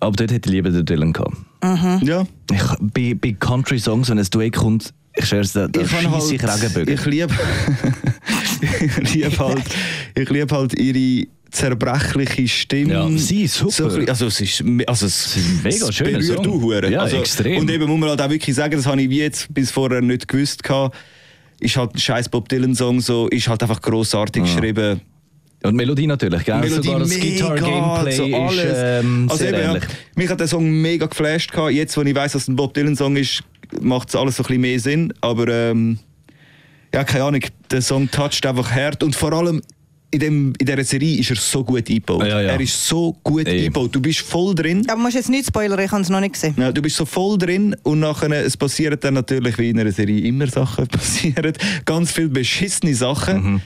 ab 0.00 0.16
dort 0.16 0.32
hätte 0.32 0.48
ich 0.48 0.54
lieber 0.54 0.70
den 0.70 0.84
Dylan 0.84 1.12
gehabt. 1.12 1.36
Ja, 2.02 2.24
Ich, 2.52 2.62
bei, 2.80 3.14
bei 3.14 3.32
Country-Songs, 3.32 4.10
wenn 4.10 4.18
ein 4.18 4.26
Duett 4.30 4.54
kommt, 4.56 4.92
ich 5.18 5.26
schwör's, 5.26 5.52
da, 5.52 5.68
da 5.68 5.80
ich 5.80 5.88
kann 5.90 6.12
schieße 6.20 6.34
ich 6.36 6.42
Regenbögen. 6.42 6.94
Ich 6.94 7.04
liebe 7.06 7.34
ich 9.02 9.14
lieb 9.14 9.38
halt, 9.38 9.62
ich 10.14 10.30
lieb 10.30 10.52
halt 10.52 10.78
ihre 10.78 11.26
zerbrechliche 11.50 12.46
Stimme. 12.48 12.92
Ja, 12.92 13.08
sie 13.16 13.42
ist 13.44 13.54
super. 13.54 13.70
So 13.72 13.84
bisschen- 13.88 14.08
also 14.08 14.26
es 14.26 14.40
ist, 14.40 14.64
also 14.86 15.06
es, 15.06 15.36
ist 15.36 15.64
mega 15.64 15.88
es 15.88 15.94
schöner 15.94 16.18
berührt 16.18 16.44
Song. 16.44 16.62
auch. 16.64 16.90
Ja, 16.90 17.00
also, 17.00 17.16
extrem. 17.16 17.58
Und 17.60 17.70
eben 17.70 17.88
muss 17.88 17.98
man 17.98 18.10
halt 18.10 18.20
auch 18.20 18.30
wirklich 18.30 18.54
sagen, 18.54 18.76
das 18.76 18.86
habe 18.86 19.00
ich 19.02 19.08
wie 19.10 19.20
jetzt 19.20 19.52
bis 19.52 19.70
vorher 19.70 20.00
nicht 20.02 20.28
gewusst 20.28 20.62
gehabt. 20.62 20.96
ist 21.60 21.76
halt 21.76 21.94
ein 21.94 21.98
scheiß 21.98 22.28
Bob 22.28 22.48
Dylan-Song, 22.48 23.00
so, 23.00 23.28
ist 23.28 23.48
halt 23.48 23.62
einfach 23.62 23.80
grossartig 23.80 24.42
geschrieben. 24.42 25.00
Und 25.62 25.74
Melodie 25.74 26.06
natürlich, 26.06 26.44
gell? 26.44 26.58
Melodie 26.60 26.86
Sogar 26.86 27.00
das 27.00 27.08
mega, 27.08 27.48
Guitar-Gameplay 27.54 28.12
so 28.12 28.24
alles. 28.36 28.64
ist 28.64 28.72
ähm, 28.76 29.26
also 29.28 29.36
sehr 29.44 29.48
eben, 29.54 29.62
ja, 29.62 29.68
ähnlich. 29.70 29.84
mich 30.14 30.28
hat 30.30 30.40
der 30.40 30.48
Song 30.48 30.70
mega 30.70 31.06
geflasht. 31.06 31.50
gehabt. 31.50 31.72
Jetzt, 31.72 31.96
wo 31.96 32.02
ich 32.02 32.14
weiß, 32.14 32.32
dass 32.32 32.42
es 32.42 32.48
ein 32.48 32.56
Bob 32.56 32.74
Dylan-Song 32.74 33.16
ist, 33.16 33.42
macht 33.80 34.08
es 34.08 34.14
alles 34.16 34.36
so 34.36 34.44
ein 34.44 34.46
bisschen 34.46 34.60
mehr 34.60 34.78
Sinn. 34.80 35.12
Aber 35.20 35.48
ähm, 35.48 35.98
ja, 36.94 37.02
keine 37.04 37.24
Ahnung, 37.24 37.40
der 37.70 37.82
Song 37.82 38.08
toucht 38.10 38.46
einfach 38.46 38.70
hart. 38.70 39.02
Und 39.02 39.16
vor 39.16 39.32
allem 39.32 39.60
in, 40.10 40.20
dem, 40.20 40.52
in 40.58 40.66
dieser 40.66 40.84
Serie 40.84 41.18
ist 41.18 41.30
er 41.30 41.36
so 41.36 41.64
gut 41.64 41.88
eingebaut. 41.90 42.22
Ja, 42.22 42.40
ja. 42.40 42.50
Er 42.52 42.60
ist 42.60 42.86
so 42.86 43.16
gut 43.22 43.46
Eben. 43.46 43.58
eingebaut. 43.58 43.94
Du 43.94 44.00
bist 44.00 44.20
voll 44.20 44.54
drin. 44.54 44.84
Aber 44.86 44.96
du 44.96 45.02
musst 45.02 45.16
jetzt 45.16 45.28
nicht 45.28 45.46
spoilern, 45.48 45.80
ich 45.80 45.90
habe 45.90 46.02
es 46.02 46.08
noch 46.08 46.20
nicht 46.20 46.32
gesehen. 46.34 46.54
Ja, 46.56 46.72
du 46.72 46.80
bist 46.80 46.96
so 46.96 47.04
voll 47.04 47.36
drin 47.36 47.76
und 47.82 48.00
nachher, 48.00 48.30
es 48.30 48.56
passieren 48.56 48.96
dann 49.00 49.14
natürlich, 49.14 49.58
wie 49.58 49.70
in 49.70 49.78
einer 49.78 49.92
Serie 49.92 50.20
immer 50.20 50.46
Sachen 50.46 50.86
passieren, 50.88 51.52
ganz 51.84 52.12
viele 52.12 52.28
beschissene 52.28 52.94
Sachen 52.94 53.60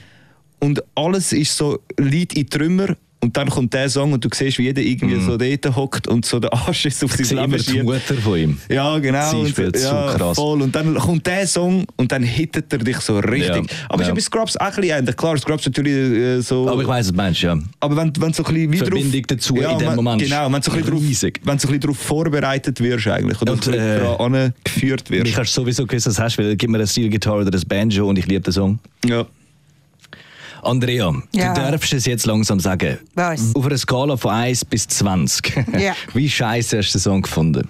und 0.63 0.81
alles 0.95 1.33
ist 1.33 1.55
so, 1.57 1.79
liegt 1.99 2.33
in 2.37 2.49
Trümmer 2.49 2.95
und 3.19 3.37
dann 3.37 3.49
kommt 3.49 3.73
der 3.73 3.89
Song 3.89 4.11
und 4.11 4.23
du 4.25 4.29
siehst, 4.33 4.57
wie 4.57 4.63
jeder 4.63 4.81
irgendwie 4.81 5.17
so 5.21 5.37
dort 5.37 5.75
hockt 5.77 6.09
und 6.09 6.25
so 6.25 6.39
den 6.39 6.49
Arsch 6.51 6.85
ist 6.85 7.01
auf 7.05 7.13
sein 7.13 7.25
Leben 7.37 7.43
immer 7.53 7.57
die 7.57 7.63
schiebt. 7.63 7.83
Mutter 7.85 8.15
von 8.15 8.37
ihm. 8.37 8.57
Ja, 8.67 8.99
genau. 8.99 9.29
Sie 9.31 9.37
und, 9.37 9.47
spielt 9.49 9.77
so 9.77 9.87
ja, 9.87 10.13
krass. 10.13 10.35
Voll. 10.35 10.61
Und 10.61 10.75
dann 10.75 10.95
kommt 10.95 11.25
der 11.25 11.47
Song 11.47 11.85
und 11.95 12.11
dann 12.11 12.21
hittet 12.23 12.71
er 12.73 12.79
dich 12.79 12.97
so 12.97 13.19
richtig. 13.19 13.71
Ja, 13.71 13.77
Aber 13.87 14.01
es 14.01 14.01
ist 14.01 14.01
ja. 14.01 14.07
ja. 14.09 14.13
bei 14.13 14.19
Scrubs 14.19 14.57
auch 14.57 14.65
ein 14.65 14.75
bisschen 14.75 14.97
ähnlich. 14.99 15.15
Klar, 15.15 15.37
Scrubs 15.37 15.65
natürlich 15.65 15.93
äh, 15.93 16.41
so... 16.41 16.67
Aber 16.69 16.81
ich 16.81 16.87
weiss, 16.87 17.05
was 17.07 17.11
du 17.11 17.15
meinst, 17.17 17.41
ja. 17.41 17.57
Aber 17.79 17.95
wenn, 17.95 18.11
wenn 18.19 18.33
so 18.33 18.43
ein 18.43 18.53
bisschen 18.53 18.71
wie 18.73 18.77
Verbindung 18.77 19.11
drauf, 19.21 19.21
dazu 19.27 19.55
in 19.55 19.61
dem 19.77 19.87
wenn- 19.87 19.95
Moment 19.95 20.21
Genau, 20.21 20.45
wenn 20.51 20.61
du 20.61 20.61
so 20.69 20.71
ein 20.71 20.81
bisschen 20.83 20.97
riesig. 20.97 21.33
drauf, 21.35 21.47
wenn 21.47 21.55
du 21.57 21.61
so 21.61 21.67
ein 21.67 21.71
bisschen 21.71 21.79
darauf 21.81 21.97
vorbereitet 21.97 22.79
wirst 22.81 23.07
eigentlich. 23.07 23.41
Oder 23.41 23.53
Und, 23.53 23.67
äh, 23.67 23.99
daran 23.99 24.35
angeführt 24.35 25.09
wirst. 25.09 25.27
Ich 25.27 25.37
hast 25.37 25.53
sowieso 25.53 25.85
gewusst, 25.85 26.07
was 26.07 26.15
du 26.15 26.21
hast, 26.23 26.37
weil 26.37 26.55
gib 26.57 26.69
mir 26.69 26.77
eine 26.77 26.87
Steel-Gitarre 26.87 27.45
oder 27.45 27.57
ein 27.57 27.67
Banjo 27.69 28.09
und 28.09 28.19
ich 28.19 28.25
liebe 28.25 28.41
den 28.41 28.51
Song. 28.51 28.79
Ja. 29.05 29.25
Andrea, 30.63 31.13
Ja. 31.33 31.53
du 31.53 31.61
darfst 31.61 31.93
es 31.93 32.05
jetzt 32.05 32.25
langsam 32.25 32.59
sagen. 32.59 32.97
Was? 33.15 33.53
Auf 33.55 33.65
einer 33.65 33.77
Skala 33.77 34.17
von 34.17 34.31
1 34.31 34.65
bis 34.65 34.87
20. 34.87 35.63
Ja. 35.79 35.93
Wie 36.13 36.29
scheiße 36.29 36.77
hast 36.77 36.89
du 36.93 36.97
den 36.97 37.01
Song 37.01 37.21
gefunden? 37.21 37.67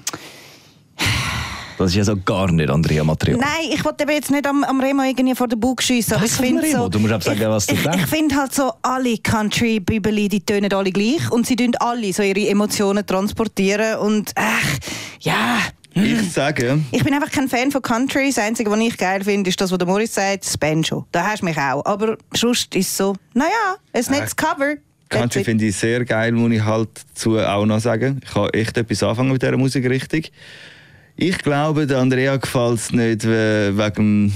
Das 1.77 1.89
ist 1.89 1.95
ja 1.95 2.03
so 2.03 2.15
gar 2.15 2.51
nicht 2.51 2.69
Andrea 2.69 3.03
Material. 3.03 3.39
Nein, 3.39 3.71
ich 3.73 3.83
wollte 3.83 4.05
jetzt 4.09 4.29
nicht 4.29 4.45
am, 4.45 4.63
am 4.63 4.79
Remo 4.79 5.01
irgendwie 5.03 5.33
vor 5.35 5.47
den 5.47 5.59
Bug 5.59 5.81
schiessen. 5.81 6.13
aber 6.15 6.25
ich 6.25 6.31
finde 6.31 6.71
so, 6.71 6.87
Du 6.87 6.99
musst 6.99 7.13
auch 7.13 7.21
sagen, 7.21 7.41
ich, 7.41 7.47
was 7.47 7.65
du 7.65 7.73
ich, 7.73 7.81
denkst. 7.81 7.99
Ich 8.03 8.07
finde 8.09 8.35
halt 8.35 8.53
so, 8.53 8.71
alle 8.83 9.17
Country-Bibeli, 9.17 10.29
die 10.29 10.39
tönen 10.41 10.71
alle 10.71 10.91
gleich 10.91 11.29
und 11.31 11.47
sie 11.47 11.55
tun 11.55 11.71
alle 11.79 12.13
so 12.13 12.21
ihre 12.21 12.47
Emotionen 12.47 13.05
transportieren 13.05 13.97
und 13.99 14.31
ach, 14.35 14.77
ja. 15.21 15.57
Ich 15.95 16.31
sage, 16.33 16.79
Ich 16.91 17.03
bin 17.03 17.13
einfach 17.13 17.31
kein 17.31 17.47
Fan 17.47 17.71
von 17.71 17.81
Country. 17.81 18.27
Das 18.29 18.39
Einzige, 18.39 18.71
was 18.71 18.79
ich 18.79 18.97
geil 18.97 19.23
finde, 19.23 19.49
ist 19.49 19.61
das, 19.61 19.71
was 19.71 19.77
der 19.77 19.87
Morris 19.87 20.13
sagt, 20.13 20.45
das 20.45 20.57
Banjo. 20.57 21.05
Da 21.11 21.27
hast 21.27 21.41
du 21.41 21.45
mich 21.45 21.57
auch. 21.57 21.85
Aber 21.85 22.17
sonst 22.33 22.73
ist 22.75 22.87
es 22.89 22.97
so, 22.97 23.15
naja, 23.33 23.75
ein 23.93 24.03
nettes 24.09 24.35
Cover. 24.35 24.75
Country 25.09 25.27
That's 25.27 25.35
it. 25.35 25.45
finde 25.45 25.65
ich 25.65 25.75
sehr 25.75 26.03
geil, 26.05 26.31
muss 26.31 26.51
ich 26.51 26.63
halt 26.63 26.89
dazu 27.13 27.37
auch 27.37 27.65
noch 27.65 27.79
sagen. 27.79 28.21
Ich 28.25 28.33
kann 28.33 28.49
echt 28.49 28.75
etwas 28.77 29.03
anfangen 29.03 29.31
mit 29.31 29.41
dieser 29.41 29.55
Musikrichtung. 29.57 30.21
Ich 31.15 31.37
glaube, 31.37 31.85
der 31.85 31.99
Andrea 31.99 32.37
gefällt 32.37 32.79
es 32.79 32.91
nicht 32.91 33.23
äh, 33.25 33.77
wegen, 33.77 34.33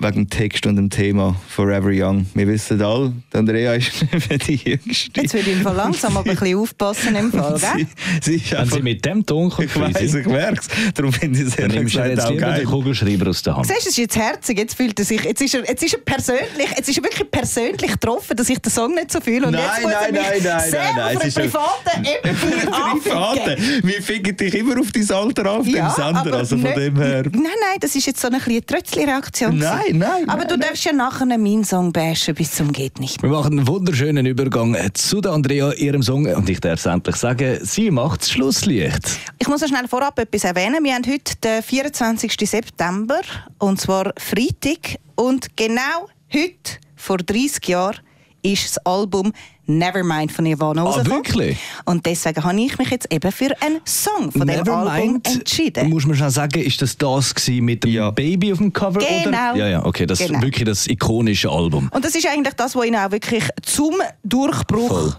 wegen 0.00 0.14
dem 0.14 0.30
Text 0.30 0.66
und 0.66 0.76
dem 0.76 0.88
Thema 0.90 1.36
Forever 1.48 1.90
Young. 1.92 2.26
Wir 2.34 2.46
wissen 2.48 2.80
alle, 2.82 3.12
Andrea 3.32 3.74
ist 3.74 3.92
nicht 4.12 4.28
mehr 4.28 4.38
die 4.38 4.54
Jüngste. 4.56 5.20
Jetzt 5.20 5.34
würde 5.34 5.50
ich 5.50 5.56
im 5.56 5.62
Fall 5.62 5.76
langsam 5.76 6.16
aber 6.16 6.30
ein 6.30 6.36
bisschen 6.36 6.58
aufpassen 6.58 7.14
im 7.14 7.30
Fall, 7.30 7.58
sie, 7.60 7.66
gell? 7.76 7.86
sie 8.22 8.34
ist 8.36 8.50
Wenn 8.52 8.58
einfach, 8.58 8.76
sie 8.76 8.82
mit 8.82 9.04
dem 9.04 9.26
Ton 9.26 9.50
kommt, 9.50 9.68
ich 9.68 9.78
weiß, 9.80 9.96
Friesi, 9.96 10.20
ich 10.20 10.26
merke 10.26 10.60
es. 10.60 10.92
Darum 10.94 11.12
finde 11.12 11.40
ich 11.40 11.46
es 11.48 11.56
dann 11.56 11.64
ehrlich 11.70 11.78
nimmst 11.80 11.94
du 11.94 11.98
gesagt 12.02 12.16
jetzt 12.16 12.26
auch 12.26 12.36
geil. 12.36 12.60
den 12.60 12.68
Kugelschreiber 12.68 13.28
aus 13.30 13.42
der 13.42 13.56
Hand. 13.56 13.66
Siehst 13.66 13.76
du, 13.78 13.82
es 13.82 13.86
ist 13.88 13.96
jetzt 13.98 14.16
herzig, 14.16 14.58
jetzt 14.58 14.74
fühlt 14.74 14.98
er 14.98 15.04
sich, 15.04 15.22
jetzt 15.22 15.40
ist 15.42 15.54
er, 15.54 15.68
jetzt 15.68 15.82
ist 15.82 15.92
er 15.94 16.00
persönlich, 16.00 16.70
jetzt 16.76 16.88
ist 16.88 16.96
er 16.98 17.04
wirklich 17.04 17.30
persönlich 17.30 17.90
getroffen, 17.92 18.36
dass 18.36 18.48
ich 18.48 18.58
den 18.58 18.70
Song 18.72 18.94
nicht 18.94 19.12
so 19.12 19.20
fühle 19.20 19.46
und 19.46 19.52
Nein, 19.52 19.62
jetzt 19.66 19.82
muss 19.82 19.92
nein, 19.92 20.14
nein, 20.14 20.24
nein, 20.42 20.70
sehr 20.70 20.80
nein, 20.82 20.92
nein, 20.96 21.16
auf 21.16 21.24
es 21.24 21.34
privaten 21.34 22.04
Ebene 22.04 22.34
Private. 22.34 23.16
anficken. 23.16 23.80
Wir 23.88 24.02
ficken 24.02 24.36
dich 24.36 24.54
immer 24.54 24.80
auf 24.80 24.90
dein 24.92 25.10
Alter 25.10 25.50
auf, 25.50 25.64
dem 25.66 25.74
Sender. 25.90 26.32
Also 26.36 26.56
von 26.56 26.62
nicht- 26.62 26.76
dem 26.76 26.96
her. 26.96 27.22
Nein, 27.32 27.42
nein, 27.42 27.78
das 27.80 27.94
ist 27.94 28.06
jetzt 28.06 28.20
so 28.20 28.28
eine 28.28 28.38
kleine 28.38 28.64
Trötzli-Reaktion. 28.64 29.58
Nein. 29.58 29.89
Nein, 29.98 30.28
Aber 30.28 30.38
nein, 30.38 30.48
du 30.48 30.58
darfst 30.58 30.84
ja 30.84 30.92
nachher 30.92 31.26
meinen 31.26 31.64
Song 31.64 31.92
bashen 31.92 32.34
bis 32.34 32.52
zum 32.52 32.72
geht 32.72 33.00
nicht. 33.00 33.22
Wir 33.22 33.30
machen 33.30 33.58
einen 33.58 33.66
wunderschönen 33.66 34.26
Übergang 34.26 34.76
zu 34.94 35.20
der 35.20 35.32
Andrea, 35.32 35.72
ihrem 35.72 36.02
Song. 36.02 36.26
Und 36.26 36.48
ich 36.48 36.60
darf 36.60 36.80
es 36.80 36.86
endlich 36.86 37.16
sagen, 37.16 37.58
sie 37.62 37.90
macht 37.90 38.22
das 38.22 38.30
Schlusslicht. 38.30 39.18
Ich 39.38 39.48
muss 39.48 39.60
noch 39.60 39.68
schnell 39.68 39.88
vorab 39.88 40.18
etwas 40.18 40.44
erwähnen. 40.44 40.82
Wir 40.84 40.94
haben 40.94 41.06
heute 41.06 41.36
den 41.42 41.62
24. 41.62 42.32
September, 42.48 43.20
und 43.58 43.80
zwar 43.80 44.12
Freitag. 44.16 44.98
Und 45.14 45.56
genau 45.56 46.08
heute, 46.32 46.78
vor 46.96 47.18
30 47.18 47.68
Jahren, 47.68 47.98
ist 48.42 48.64
das 48.76 48.78
Album 48.86 49.32
Nevermind 49.66 50.32
von 50.32 50.44
Nirvana. 50.44 50.84
Ah, 50.84 51.04
wirklich? 51.06 51.56
Und 51.84 52.04
deswegen 52.04 52.42
habe 52.42 52.60
ich 52.60 52.76
mich 52.78 52.90
jetzt 52.90 53.12
eben 53.12 53.30
für 53.30 53.50
einen 53.62 53.80
Song 53.84 54.32
von 54.32 54.46
dem 54.46 54.68
Album 54.68 55.20
entschieden. 55.24 55.88
Muss 55.90 56.06
man 56.06 56.16
schon 56.16 56.30
sagen, 56.30 56.60
ist 56.60 56.82
das 56.82 56.96
das 56.96 57.34
gewesen 57.34 57.64
mit 57.64 57.84
dem 57.84 57.90
Ja. 57.92 58.10
Baby 58.10 58.52
auf 58.52 58.58
dem 58.58 58.72
Cover? 58.72 58.98
Genau. 59.00 59.28
Oder? 59.28 59.56
Ja, 59.56 59.68
ja, 59.68 59.84
okay, 59.86 60.06
das 60.06 60.20
ist 60.20 60.26
Genau. 60.28 60.42
wirklich 60.42 60.64
das 60.64 60.86
ikonische 60.88 61.48
Album. 61.50 61.88
Und 61.92 62.04
das 62.04 62.14
ist 62.14 62.26
eigentlich 62.26 62.54
das, 62.54 62.74
was 62.74 62.84
ihnen 62.84 62.96
auch 62.96 63.10
wirklich 63.12 63.44
zum 63.62 63.94
Durchbruch 64.24 64.88
Voll. 64.88 65.16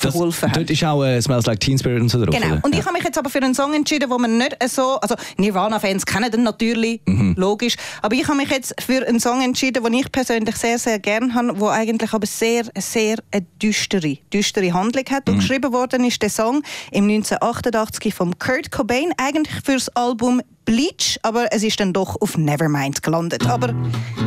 Das, 0.00 0.12
verholfen 0.14 0.48
hat. 0.50 0.56
dort 0.56 0.70
ist 0.70 0.84
auch 0.84 1.02
äh, 1.04 1.20
Smells 1.20 1.46
Like 1.46 1.60
Teen 1.60 1.78
Spirit 1.78 2.00
und 2.02 2.08
so 2.08 2.24
drauf. 2.24 2.34
Genau. 2.34 2.46
oder? 2.54 2.60
Und 2.64 2.74
ich 2.74 2.84
habe 2.84 2.92
mich 2.92 3.04
jetzt 3.04 3.18
aber 3.18 3.30
für 3.30 3.38
einen 3.42 3.54
Song 3.54 3.74
entschieden, 3.74 4.10
wo 4.10 4.18
man 4.18 4.38
nicht 4.38 4.56
so, 4.68 4.98
also 5.00 5.14
Nirvana-Fans 5.36 6.04
kennen 6.06 6.30
den 6.30 6.42
natürlich, 6.42 7.00
Mhm. 7.06 7.34
logisch, 7.36 7.76
aber 8.02 8.14
ich 8.14 8.26
habe 8.26 8.36
mich 8.36 8.50
jetzt 8.50 8.74
für 8.80 9.06
einen 9.06 9.20
Song 9.20 9.42
entschieden, 9.42 9.82
den 9.82 9.92
ich 9.94 10.10
persönlich 10.12 10.56
sehr, 10.56 10.78
sehr 10.78 10.98
gern 10.98 11.34
habe, 11.34 11.58
wo 11.60 11.68
eigentlich 11.68 12.12
aber 12.12 12.26
sehr, 12.26 12.64
sehr 12.78 13.16
eine 13.32 13.46
düstere, 13.62 14.18
düstere 14.32 14.72
Handlung 14.72 15.04
hat. 15.10 15.26
Mhm. 15.26 15.34
Und 15.34 15.40
geschrieben 15.40 15.72
worden 15.72 16.04
ist 16.04 16.20
der 16.22 16.30
Song 16.30 16.62
im 16.90 17.06
1988 17.08 18.14
von 18.14 18.38
Kurt 18.38 18.70
Cobain, 18.70 19.12
eigentlich 19.16 19.54
fürs 19.64 19.88
Album 19.90 20.40
Bleach, 20.64 21.18
aber 21.22 21.52
es 21.52 21.62
ist 21.62 21.78
dann 21.78 21.92
doch 21.92 22.20
auf 22.20 22.36
Nevermind 22.36 23.02
gelandet. 23.02 23.46
Aber 23.46 23.72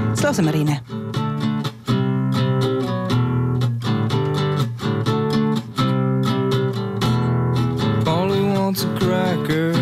jetzt 0.10 0.24
lassen 0.24 0.46
wir 0.46 0.54
rein. 0.54 1.29
Wants 8.70 8.84
a 8.84 9.00
cracker. 9.00 9.74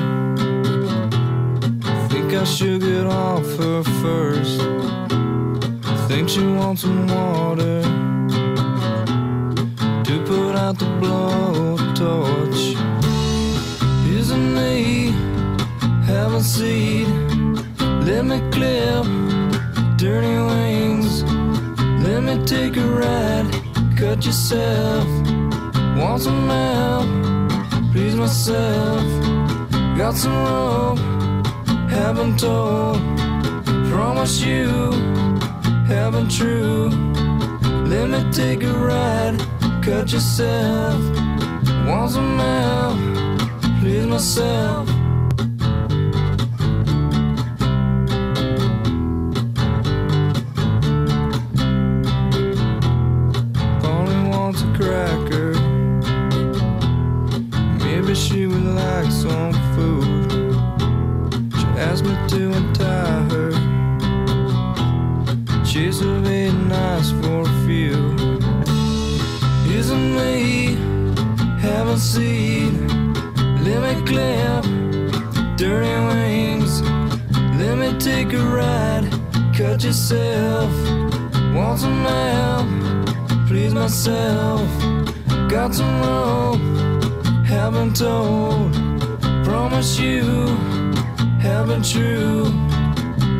Think 2.07 2.33
I 2.33 2.45
should 2.45 2.79
get 2.79 3.05
off 3.05 3.45
her 3.57 3.83
first. 4.01 4.61
Think 6.07 6.29
she 6.29 6.45
wants 6.45 6.83
some 6.83 7.05
water 7.07 7.81
to 10.07 10.23
put 10.25 10.55
out 10.55 10.79
the 10.79 10.85
blowtorch. 11.01 12.63
Isn't 14.09 14.53
me? 14.55 15.11
Have 16.05 16.33
a 16.35 16.41
seat. 16.41 17.09
Let 18.07 18.23
me 18.23 18.39
clip 18.51 19.05
dirty 19.97 20.37
wings. 20.49 21.23
Let 22.05 22.23
me 22.23 22.41
take 22.45 22.77
a 22.77 22.87
ride. 22.87 23.49
Cut 23.97 24.25
yourself. 24.25 25.07
Want 25.97 26.21
some 26.21 26.47
help? 26.47 27.36
Please 27.97 28.15
myself. 28.15 29.07
Got 29.97 30.13
some 30.15 30.37
rope, 30.45 30.99
haven't 31.89 32.37
told. 32.37 32.99
Promise 33.89 34.41
you, 34.41 34.67
haven't 35.87 36.29
true. 36.29 36.89
Let 37.91 38.07
me 38.11 38.31
take 38.31 38.61
a 38.63 38.73
ride, 38.73 39.39
cut 39.81 40.11
yourself. 40.13 41.01
Want 41.87 42.11
some 42.11 42.37
help, 42.37 42.97
please 43.81 44.05
myself. 44.05 44.96
Nice 66.67 67.11
for 67.11 67.41
a 67.41 67.53
few. 67.65 67.99
Isn't 69.79 70.15
me? 70.15 70.75
Have 71.61 71.87
a 71.87 71.97
seat. 71.97 72.73
Let 73.65 73.79
me 73.85 73.93
clip 74.05 74.63
dirty 75.57 75.95
wings. 76.09 76.81
Let 77.61 77.77
me 77.77 77.97
take 77.99 78.33
a 78.33 78.43
ride. 78.59 79.05
Cut 79.55 79.83
yourself. 79.83 80.71
Please 83.47 83.73
myself. 83.73 84.61
Got 85.49 85.73
some 85.73 86.01
haven't 87.45 87.95
told. 87.95 88.73
Promise 89.45 89.99
you, 89.99 90.23
haven't 91.39 91.85
true. 91.85 92.43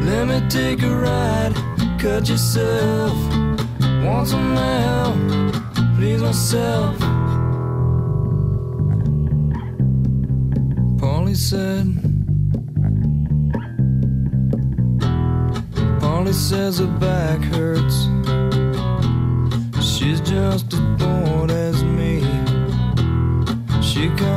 Let 0.04 0.28
me 0.28 0.42
take 0.50 0.82
a 0.84 0.96
ride, 0.96 1.54
cut 1.98 2.30
yourself. 2.30 3.18
Want 4.04 4.28
some 4.28 4.56
help, 4.56 5.16
please 5.98 6.22
myself. 6.22 7.00
Polly 11.00 11.34
said. 11.34 11.88
Polly 16.00 16.34
says 16.34 16.80
her 16.80 16.88
back 17.00 17.40
hurts. 17.54 18.08
She's 19.84 20.22
just 20.22 20.74
as 20.74 20.80
bored 21.00 21.52
as 21.52 21.84
me. 21.84 22.22
She 23.82 24.10
called 24.10 24.37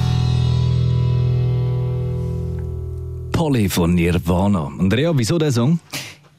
Polly 3.41 3.65
von 3.67 3.95
Nirvana. 3.95 4.71
Andrea, 4.77 5.11
wieso 5.15 5.39
der 5.39 5.51
Song? 5.51 5.79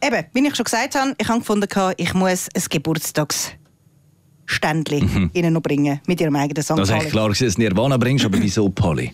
Eben, 0.00 0.24
wie 0.34 0.46
ich 0.46 0.54
schon 0.54 0.62
gesagt 0.62 0.94
habe, 0.94 1.16
ich 1.18 1.28
habe 1.28 1.40
gefunden, 1.40 1.66
ich 1.96 2.14
muss 2.14 2.46
ein 2.54 2.62
Geburtstagsständchen 2.70 5.30
ihnen 5.34 5.52
noch 5.52 5.62
bringen 5.62 6.00
mit 6.06 6.20
ihrem 6.20 6.36
eigenen 6.36 6.62
Song. 6.62 6.76
Das 6.76 6.90
ist 6.90 7.10
klar, 7.10 7.28
dass 7.28 7.40
du 7.40 7.46
das 7.46 7.58
Nirvana 7.58 7.96
bringst, 7.96 8.24
aber 8.24 8.40
wieso 8.40 8.68
Polly? 8.68 9.12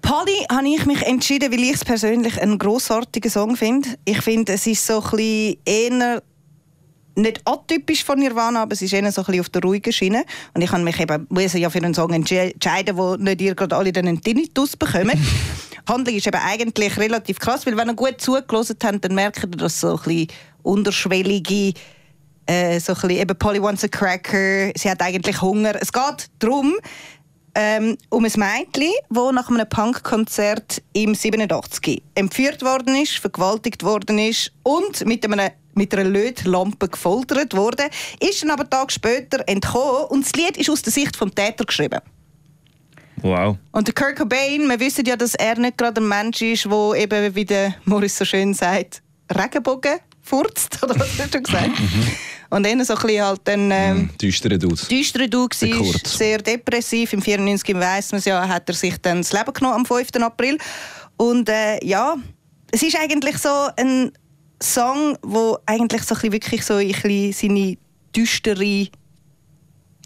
Polly 0.00 0.46
habe 0.50 0.68
ich 0.68 0.86
mich 0.86 1.02
entschieden, 1.02 1.52
weil 1.52 1.64
ich 1.64 1.74
es 1.74 1.84
persönlich 1.84 2.40
einen 2.40 2.56
grossartigen 2.56 3.30
Song 3.30 3.56
finde. 3.56 3.90
Ich 4.06 4.22
finde, 4.22 4.54
es 4.54 4.66
ist 4.66 4.86
so 4.86 5.02
ein 5.02 5.10
bisschen 5.10 5.58
eher 5.66 6.22
nicht 7.18 7.40
atypisch 7.44 8.04
von 8.04 8.18
Nirvana, 8.18 8.62
aber 8.62 8.72
es 8.72 8.82
ist 8.82 8.92
eher 8.92 9.10
so 9.12 9.22
ein 9.22 9.26
bisschen 9.26 9.40
auf 9.40 9.48
der 9.50 9.62
ruhigen 9.62 9.92
Schiene. 9.92 10.24
Und 10.54 10.62
ich 10.62 10.70
habe 10.70 10.82
mich 10.82 10.98
eben 11.00 11.26
muss 11.28 11.52
ja 11.52 11.70
für 11.70 11.78
einen 11.78 11.94
Song 11.94 12.12
entsche- 12.12 12.52
entscheiden, 12.52 12.96
wo 12.96 13.16
nicht 13.16 13.40
ihr 13.40 13.54
gerade 13.54 13.76
alle 13.76 13.92
einen 13.94 14.20
Tinnitus 14.20 14.76
bekommen. 14.76 15.20
Handlung 15.88 16.14
ist 16.14 16.26
eben 16.26 16.40
eigentlich 16.40 16.96
relativ 16.98 17.38
krass, 17.38 17.66
weil 17.66 17.76
wenn 17.76 17.88
ihr 17.88 17.94
gut 17.94 18.20
zugelassen 18.20 18.76
habt, 18.82 19.04
dann 19.04 19.14
merkt 19.14 19.42
ihr, 19.42 19.48
dass 19.48 19.80
so 19.80 19.96
ein 19.96 20.02
bisschen 20.02 20.26
unterschwellige 20.62 21.72
äh, 22.46 22.80
so 22.80 22.92
ein 22.92 23.00
bisschen, 23.00 23.10
eben 23.10 23.38
Polly 23.38 23.62
wants 23.62 23.84
a 23.84 23.88
cracker, 23.88 24.70
sie 24.74 24.90
hat 24.90 25.02
eigentlich 25.02 25.40
Hunger. 25.40 25.74
Es 25.80 25.92
geht 25.92 26.30
darum, 26.38 26.74
ähm, 27.54 27.96
um 28.08 28.24
ein 28.24 28.32
Mädchen, 28.36 28.92
das 29.10 29.32
nach 29.32 29.50
einem 29.50 29.68
Punkkonzert 29.68 30.82
im 30.92 31.14
87 31.14 32.02
entführt 32.14 32.62
worden 32.62 32.94
ist, 32.96 33.18
vergewaltigt 33.18 33.82
worden 33.82 34.18
ist 34.18 34.52
und 34.62 35.04
mit, 35.06 35.24
einem, 35.24 35.50
mit 35.78 35.94
einer 35.94 36.08
Lötlampe 36.08 36.88
gefoltert 36.88 37.56
wurde, 37.56 37.84
ist 38.20 38.42
dann 38.42 38.50
aber 38.50 38.68
Tag 38.68 38.92
später 38.92 39.42
entkommen 39.46 40.04
und 40.10 40.24
das 40.24 40.32
Lied 40.32 40.56
ist 40.58 40.68
aus 40.68 40.82
der 40.82 40.92
Sicht 40.92 41.16
vom 41.16 41.34
Täter 41.34 41.64
geschrieben. 41.64 42.00
Wow. 43.22 43.56
Und 43.72 43.86
der 43.86 43.94
Kurt 43.94 44.16
Cobain, 44.16 44.68
wir 44.68 44.78
wissen 44.78 45.04
ja, 45.04 45.16
dass 45.16 45.34
er 45.34 45.58
nicht 45.58 45.78
gerade 45.78 46.00
ein 46.00 46.08
Mensch 46.08 46.42
ist, 46.42 46.66
der 46.66 46.94
eben, 46.94 47.34
wie 47.34 47.44
der 47.44 47.74
Morris 47.84 48.16
so 48.16 48.24
schön 48.24 48.54
sagt, 48.54 49.02
Regenbogen 49.34 49.98
furzt, 50.22 50.78
oder 50.82 50.98
was 50.98 51.18
hast 51.18 51.34
du 51.34 51.42
gesagt? 51.42 51.70
und 52.50 52.64
dann 52.64 52.84
so 52.84 52.94
ein 52.94 53.02
bisschen 53.02 53.24
halt 53.24 53.40
dann... 53.44 53.70
Ähm, 53.70 54.10
Dudes. 54.58 54.88
düsterer 54.88 55.28
Du 55.28 55.48
Der 55.48 55.70
war, 55.70 55.78
Kurt. 55.78 56.06
sehr 56.06 56.38
depressiv. 56.38 57.12
Im 57.12 57.22
94 57.22 57.74
weiss 57.74 58.12
man 58.12 58.18
es 58.20 58.24
ja, 58.24 58.46
hat 58.46 58.68
er 58.68 58.74
sich 58.74 58.96
dann 58.98 59.18
das 59.18 59.32
Leben 59.32 59.52
genommen 59.52 59.76
am 59.76 59.86
5. 59.86 60.08
April. 60.20 60.58
Und 61.16 61.48
äh, 61.48 61.84
ja, 61.84 62.16
es 62.70 62.82
ist 62.82 62.96
eigentlich 62.96 63.38
so 63.38 63.68
ein 63.76 64.12
Song, 64.62 65.16
wo 65.22 65.58
eigentlich 65.66 66.02
so 66.02 66.14
ein 66.14 66.32
wirklich 66.32 66.64
so 66.64 66.74
ein 66.74 66.88
bisschen 66.88 67.32
seine 67.32 67.76
düstere 68.14 68.86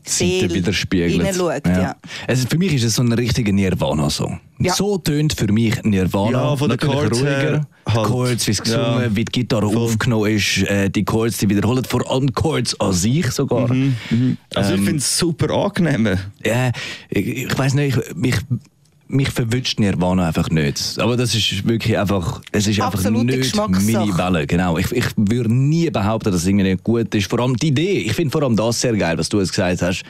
Seite 0.05 0.25
Seele 0.41 0.55
widerspiegelt. 0.55 1.13
hineinschaut. 1.13 1.65
Ja. 1.67 1.95
Also 2.27 2.49
für 2.49 2.59
mich 2.59 2.75
ist 2.75 2.83
es 2.83 2.97
so 2.97 3.03
ein 3.03 3.13
richtiger 3.13 3.53
Nirvana-Song. 3.53 4.41
Ja. 4.59 4.75
So 4.75 4.99
tönt 4.99 5.33
für 5.33 5.51
mich 5.53 5.81
Nirvana. 5.85 6.31
Ja, 6.51 6.57
von 6.57 6.69
den 6.71 6.77
Natürlich 6.77 6.95
Chords 7.01 7.23
her 7.23 7.37
ruhiger. 7.45 7.67
Die 7.87 7.93
halt. 7.93 8.07
Chords, 8.09 8.47
wie 8.47 8.51
es 8.51 8.63
gesungen, 8.63 8.85
Ja. 9.03 9.17
wie 9.17 9.25
die 9.25 9.33
Gitarre 9.33 9.71
Voll. 9.71 9.77
aufgenommen 9.85 10.31
ist, 10.37 10.59
äh, 10.65 10.91
die 10.91 11.05
Chords, 11.05 11.39
die 11.39 11.49
wiederholen, 11.49 11.85
vor 11.85 12.11
allem 12.11 12.33
Chords 12.35 12.79
an 12.81 12.93
sich 12.93 13.31
sogar. 13.31 13.71
Also 13.71 14.73
ich 14.75 14.79
Ähm, 14.81 14.85
finde 14.85 14.97
es 14.99 15.19
super 15.19 15.51
angenehm. 15.55 16.19
Ja, 16.45 16.73
ich, 17.09 17.27
ich 17.27 17.57
weiß 17.59 17.75
nicht, 17.75 17.97
ich- 17.97 18.15
mich, 18.17 18.35
mich 19.13 19.31
verwünscht 19.31 19.79
Nirvana 19.79 20.27
einfach 20.29 20.49
nicht. 20.51 20.99
Aber 20.99 21.17
das 21.17 21.35
ist 21.35 21.67
wirklich 21.67 21.99
einfach, 21.99 22.41
es 22.53 22.67
ist 22.67 22.81
einfach 22.81 22.95
Absolute 22.95 23.25
nicht 23.27 23.39
Geschmackssache. 23.39 23.93
meine 23.93 24.19
Welle. 24.19 24.47
Genau. 24.47 24.79
Ich, 24.79 24.91
ich 24.93 25.07
würde 25.17 25.53
nie 25.53 25.91
behaupten, 25.91 26.33
dass 26.33 26.43
es 26.43 26.47
irgendwie 26.47 26.71
nicht 26.71 26.83
gut 26.83 27.15
ist. 27.15 27.29
Vor 27.29 27.41
allem 27.41 27.57
die 27.57 27.69
Idee. 27.69 27.99
Ich 27.99 28.15
finde 28.15 28.31
vor 28.31 28.43
allem 28.43 28.57
das 28.57 28.81
sehr 28.81 28.97
geil, 28.97 29.19
was 29.19 29.29
du 29.29 29.39
jetzt 29.41 29.51
gesagt 29.51 29.83
hast, 29.83 30.03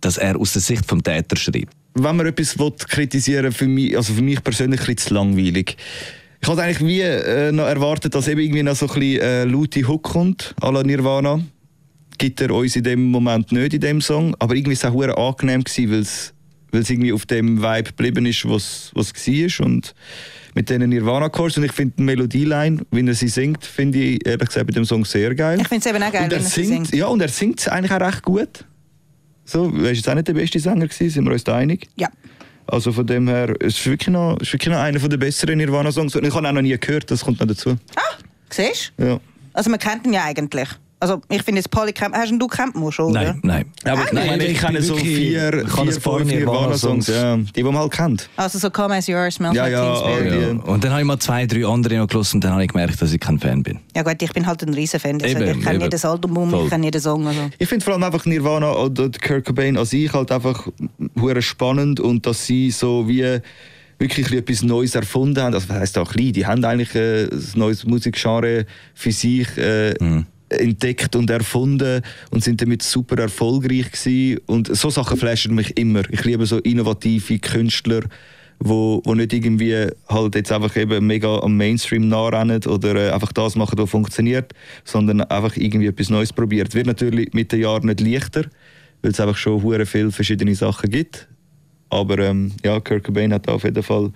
dass 0.00 0.18
er 0.18 0.38
aus 0.38 0.52
der 0.52 0.62
Sicht 0.62 0.84
vom 0.86 1.02
Täter 1.02 1.36
schreibt. 1.36 1.72
wenn 1.94 2.16
man 2.16 2.26
etwas 2.26 2.58
will, 2.58 2.72
kritisieren 2.88 3.52
für 3.52 3.66
mich, 3.66 3.96
also 3.96 4.12
für 4.14 4.22
mich 4.22 4.42
persönlich 4.42 4.80
ein 4.80 4.86
bisschen 4.86 5.08
zu 5.08 5.14
langweilig. 5.14 5.76
Ich 6.42 6.48
hatte 6.48 6.62
eigentlich 6.62 6.86
wie 6.86 7.00
äh, 7.00 7.52
noch 7.52 7.66
erwartet, 7.66 8.14
dass 8.14 8.28
eben 8.28 8.40
irgendwie 8.40 8.62
noch 8.62 8.76
so 8.76 8.86
ein 8.86 8.94
bisschen 8.94 9.20
äh, 9.20 9.44
laute 9.44 9.86
Hook 9.86 10.04
kommt, 10.04 10.54
à 10.60 10.72
la 10.72 10.82
Nirvana. 10.82 11.40
Gibt 12.16 12.40
er 12.40 12.50
uns 12.54 12.76
in 12.76 12.84
dem 12.84 13.10
Moment 13.10 13.50
nicht 13.52 13.74
in 13.74 13.80
dem 13.80 14.00
Song, 14.00 14.34
aber 14.38 14.54
irgendwie 14.54 14.80
war 14.82 15.08
es 15.08 15.14
auch 15.16 15.28
angenehm, 15.28 15.64
gewesen, 15.64 15.90
weil 15.90 16.00
es 16.00 16.32
weil 16.72 16.82
es 16.82 16.90
irgendwie 16.90 17.12
auf 17.12 17.26
dem 17.26 17.62
Vibe 17.62 17.84
geblieben 17.84 18.26
ist, 18.26 18.48
was 18.48 18.90
was 18.94 19.12
war 19.14 19.66
und 19.66 19.94
mit 20.54 20.68
diesen 20.68 20.88
Nirvana-Chords 20.88 21.58
und 21.58 21.64
ich 21.64 21.72
finde 21.72 21.94
die 21.98 22.02
Melodieline, 22.02 22.80
wie 22.90 23.06
er 23.06 23.14
sie 23.14 23.28
singt, 23.28 23.64
finde 23.64 23.98
ich 23.98 24.26
ehrlich 24.26 24.48
gesagt 24.48 24.66
bei 24.66 24.72
dem 24.72 24.84
Song 24.84 25.04
sehr 25.04 25.34
geil. 25.34 25.60
Ich 25.60 25.68
finde 25.68 25.88
es 25.88 25.94
eben 25.94 26.02
auch 26.02 26.12
geil, 26.12 26.24
und 26.24 26.32
er 26.32 26.38
wenn 26.38 26.44
er 26.44 26.50
singt, 26.50 26.86
singt. 26.88 26.94
Ja, 26.94 27.06
und 27.06 27.20
er 27.20 27.28
singt 27.28 27.60
es 27.60 27.68
eigentlich 27.68 27.92
auch 27.92 28.00
recht 28.00 28.22
gut. 28.22 28.64
So, 29.44 29.72
er 29.72 29.90
ist 29.90 29.98
jetzt 29.98 30.08
auch 30.08 30.14
nicht 30.14 30.28
der 30.28 30.34
beste 30.34 30.58
Sänger 30.58 30.86
gewesen, 30.86 31.10
sind 31.10 31.24
wir 31.24 31.32
uns 31.32 31.44
da 31.44 31.56
einig? 31.56 31.88
Ja. 31.96 32.08
Also 32.66 32.92
von 32.92 33.06
dem 33.06 33.26
her, 33.26 33.54
es 33.60 33.78
ist 33.78 33.86
wirklich 33.86 34.08
noch, 34.08 34.36
es 34.40 34.48
ist 34.48 34.52
wirklich 34.52 34.72
noch 34.72 34.80
einer 34.80 34.98
der 34.98 35.16
besseren 35.16 35.58
Nirvana-Songs. 35.58 36.14
Und 36.14 36.24
ich 36.24 36.32
habe 36.32 36.44
ihn 36.44 36.46
auch 36.46 36.52
noch 36.52 36.62
nie 36.62 36.76
gehört, 36.78 37.10
das 37.10 37.24
kommt 37.24 37.40
noch 37.40 37.46
dazu. 37.48 37.76
Ah, 37.96 38.18
siehst 38.48 38.92
du? 38.96 39.04
Ja. 39.04 39.20
Also 39.52 39.70
man 39.70 39.80
kennt 39.80 40.06
ihn 40.06 40.12
ja 40.12 40.24
eigentlich. 40.24 40.68
Also 41.00 41.22
ich 41.30 41.42
finde 41.42 41.62
jetzt 41.62 41.70
kennt, 41.94 42.14
hast 42.14 42.30
du 42.30 42.48
man 42.74 42.92
schon, 42.92 43.10
oder? 43.10 43.22
Nein, 43.22 43.40
nein. 43.42 43.92
Aber 43.92 44.04
ich, 44.04 44.12
meine, 44.12 44.44
ich 44.44 44.58
kenne 44.58 44.82
so 44.82 44.96
vier, 44.96 45.64
ich 45.64 45.74
kann 45.74 45.90
vier 45.90 46.00
fünf 46.00 46.24
Nirvana-Songs, 46.30 47.06
ja, 47.06 47.36
die, 47.36 47.52
die 47.54 47.62
man 47.62 47.78
halt 47.78 47.92
kennt. 47.92 48.28
Also 48.36 48.58
so 48.58 48.70
Come 48.70 48.96
As 48.96 49.06
You 49.06 49.16
Are, 49.16 49.30
Smells 49.30 49.56
Ja, 49.56 49.62
Like 49.62 49.72
ja, 49.72 49.94
Teen 49.94 49.96
Spirit. 49.96 50.32
all 50.32 50.40
Ja. 50.42 50.72
Und 50.72 50.84
dann 50.84 50.90
habe 50.90 51.00
ich 51.00 51.06
mal 51.06 51.18
zwei, 51.18 51.46
drei 51.46 51.64
andere 51.64 51.96
noch 51.96 52.06
gelassen 52.06 52.36
und 52.36 52.44
dann 52.44 52.52
habe 52.52 52.64
ich 52.64 52.68
gemerkt, 52.68 53.00
dass 53.00 53.12
ich 53.12 53.20
kein 53.20 53.38
Fan 53.38 53.62
bin. 53.62 53.78
Ja 53.96 54.02
gut, 54.02 54.20
ich 54.20 54.32
bin 54.32 54.46
halt 54.46 54.62
ein 54.62 54.74
riesen 54.74 55.00
Fan. 55.00 55.22
Also 55.22 55.26
Eben, 55.26 55.58
ich 55.58 55.64
kenne 55.64 55.84
jedes 55.84 56.04
Album, 56.04 56.50
Voll. 56.50 56.64
ich 56.64 56.70
kenne 56.70 56.84
jeden 56.84 57.00
Song. 57.00 57.26
Also. 57.26 57.48
Ich 57.58 57.68
finde 57.68 57.82
vor 57.82 57.94
allem 57.94 58.02
einfach 58.02 58.26
Nirvana 58.26 58.70
oder 58.72 59.08
Kurt 59.26 59.46
Cobain 59.46 59.78
an 59.78 59.86
sich 59.86 60.12
halt 60.12 60.30
einfach 60.30 60.68
hure 61.18 61.40
spannend 61.40 61.98
und 61.98 62.26
dass 62.26 62.46
sie 62.46 62.70
so 62.70 63.08
wie 63.08 63.38
wirklich 63.98 64.32
etwas 64.32 64.62
Neues 64.62 64.94
erfunden 64.94 65.42
haben. 65.42 65.54
Also 65.54 65.68
was 65.68 65.76
heisst 65.76 65.98
auch 65.98 66.12
klein, 66.12 66.32
die 66.32 66.46
haben 66.46 66.64
eigentlich 66.64 66.94
äh, 66.94 67.24
ein 67.24 67.52
neues 67.54 67.84
Musikgenre 67.84 68.66
für 68.94 69.12
sich 69.12 69.56
äh, 69.56 69.94
entdeckt 70.50 71.16
und 71.16 71.30
erfunden 71.30 72.02
und 72.30 72.44
sind 72.44 72.60
damit 72.60 72.82
super 72.82 73.18
erfolgreich 73.18 73.92
gewesen. 73.92 74.40
Und 74.46 74.74
so 74.74 74.90
Sachen 74.90 75.16
flashen 75.16 75.54
mich 75.54 75.76
immer. 75.76 76.02
Ich 76.10 76.24
liebe 76.24 76.44
so 76.46 76.58
innovative 76.58 77.38
Künstler, 77.38 78.02
wo, 78.58 79.00
wo 79.04 79.14
nicht 79.14 79.32
irgendwie 79.32 79.86
halt 80.08 80.34
jetzt 80.34 80.52
einfach 80.52 80.76
eben 80.76 81.06
mega 81.06 81.38
am 81.38 81.56
Mainstream 81.56 82.08
nachrennen 82.08 82.62
oder 82.66 82.94
äh, 82.94 83.10
einfach 83.10 83.32
das 83.32 83.56
machen, 83.56 83.78
was 83.78 83.90
funktioniert, 83.90 84.52
sondern 84.84 85.22
einfach 85.22 85.56
irgendwie 85.56 85.86
etwas 85.86 86.10
Neues 86.10 86.32
probiert. 86.32 86.74
Wird 86.74 86.86
natürlich 86.86 87.32
mit 87.32 87.52
den 87.52 87.60
Jahren 87.60 87.86
nicht 87.86 88.00
leichter, 88.00 88.44
weil 89.02 89.12
es 89.12 89.20
einfach 89.20 89.36
schon 89.36 89.60
viele 89.86 90.10
verschiedene 90.10 90.54
Sachen 90.54 90.90
gibt. 90.90 91.26
Aber 91.88 92.18
ähm, 92.18 92.52
ja, 92.64 92.78
Kurt 92.80 93.04
Cobain 93.04 93.32
hat 93.32 93.48
auf 93.48 93.64
jeden 93.64 93.82
Fall 93.82 94.12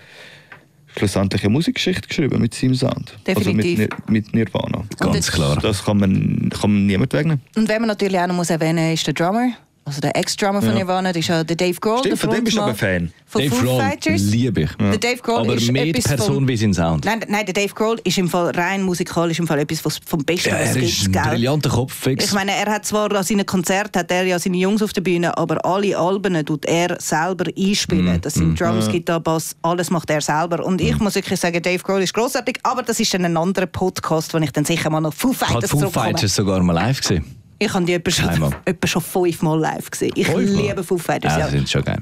schlussendlich 0.97 1.43
eine 1.43 1.51
Musikgeschichte 1.51 2.09
geschrieben 2.09 2.41
mit 2.41 2.55
seinem 2.55 2.75
Sound. 2.75 3.17
Definitiv. 3.27 3.37
Also 3.37 3.53
mit, 3.53 3.79
Nir- 3.79 4.13
mit 4.13 4.35
Nirvana. 4.35 4.85
Ganz 4.99 5.31
klar. 5.31 5.59
Das 5.61 5.85
kann 5.85 5.99
man, 5.99 6.51
kann 6.51 6.73
man 6.73 6.87
niemand 6.87 7.13
wegnehmen. 7.13 7.41
Und 7.57 7.69
wenn 7.69 7.81
man 7.81 7.89
natürlich 7.89 8.19
auch 8.19 8.27
noch 8.27 8.35
muss 8.35 8.51
erwähnen 8.51 8.85
muss, 8.91 8.95
ist 9.01 9.07
der 9.07 9.15
Drummer, 9.15 9.53
also 9.87 10.01
der 10.01 10.17
Ex-Drummer 10.17 10.63
von 10.63 10.75
Nirvana, 10.75 11.11
das 11.13 11.21
ist 11.21 11.29
ja 11.29 11.45
der 11.45 11.57
Dave 11.57 11.79
Grohl, 11.79 11.99
Stimmt, 11.99 12.19
von 12.19 12.31
dem 12.31 12.45
bist 12.45 12.57
du 12.57 12.63
aber 12.63 12.75
Fan. 12.75 13.13
Von 13.27 13.43
Dave 13.43 13.55
Foo 13.55 13.63
Grohl 13.67 13.81
Fighters. 13.81 14.23
liebe 14.23 14.61
ich. 14.63 14.71
Der 14.77 14.99
Dave 14.99 15.17
Grohl 15.19 15.41
Aber 15.41 15.55
ist 15.55 15.71
mehr 15.71 15.85
die 15.85 15.93
Person 16.01 16.47
wie 16.49 16.57
sein 16.57 16.73
Sound. 16.73 17.05
Nein, 17.05 17.21
nein, 17.29 17.45
der 17.45 17.53
Dave 17.55 17.75
Grohl 17.75 18.01
ist 18.05 18.17
im 18.17 18.29
Fall 18.29 18.51
rein 18.51 18.83
musikalisch 18.83 19.39
im 19.39 19.47
Fall 19.47 19.59
etwas 19.59 19.85
was 19.85 20.01
vom 20.07 20.25
Besten, 20.25 20.49
Ja, 20.51 20.55
was 20.61 20.77
er 20.77 20.83
es 20.83 20.89
ist 20.89 21.03
gibt. 21.05 21.17
ein 21.17 21.23
gell? 21.25 21.33
brillanter 21.33 21.69
Kopf. 21.71 21.93
Fix. 21.93 22.25
Ich 22.27 22.33
meine, 22.33 22.53
er 22.53 22.67
hat 22.67 22.87
zwar 22.87 23.13
an 23.15 23.25
seinen 23.25 23.45
Konzerten 23.45 23.99
hat 23.99 24.11
er 24.11 24.25
ja 24.25 24.39
seine 24.39 24.57
Jungs 24.57 24.83
auf 24.83 24.93
der 24.93 25.01
Bühne, 25.03 25.37
aber 25.37 25.65
alle 25.67 25.97
Alben 25.99 26.45
tut 26.47 26.65
er 26.65 26.97
selber 27.01 27.45
einspielen. 27.59 28.21
Das 28.21 28.35
sind 28.35 28.59
Drums, 28.59 28.89
Gitarre, 28.89 29.21
Bass, 29.21 29.55
alles 29.63 29.91
macht 29.91 30.09
er 30.11 30.21
selber. 30.21 30.65
Und 30.65 30.81
ich 30.81 30.99
muss 30.99 31.15
wirklich 31.15 31.39
sagen, 31.41 31.61
Dave 31.61 31.83
Grohl 31.83 32.03
ist 32.03 32.15
großartig, 32.15 32.59
aber 32.63 32.83
das 32.83 33.01
ist 33.01 33.13
dann 33.13 33.25
ein 33.25 33.37
anderer 33.37 33.67
Podcast, 33.67 34.33
wo 34.33 34.39
ich 34.39 34.51
dann 34.53 34.65
sicher 34.65 34.89
mal 34.91 35.01
noch 35.01 35.13
Foo 35.13 35.33
Fighters 35.33 35.71
Foo 35.71 35.79
zurückkomme. 35.81 36.07
Fighters 36.07 36.35
sogar 36.35 36.63
mal 36.63 36.73
live 36.73 37.01
gesehen. 37.01 37.25
Ich 37.59 37.73
habe 37.73 37.85
die 37.85 37.93
etwa 37.95 38.11
schon, 38.11 38.55
etwa 38.65 38.87
schon 38.87 39.03
fünfmal 39.03 39.59
live 39.59 39.91
gesehen. 39.91 40.13
Ich 40.15 40.27
Fünfmal? 40.27 40.63
liebe 40.63 40.83
Foo 40.83 40.99
Fighters. 40.99 41.33
Ja, 41.33 41.39
Ja, 41.39 41.45
das 41.45 41.53
sind 41.53 41.69
schon 41.69 41.85
geil. 41.85 42.01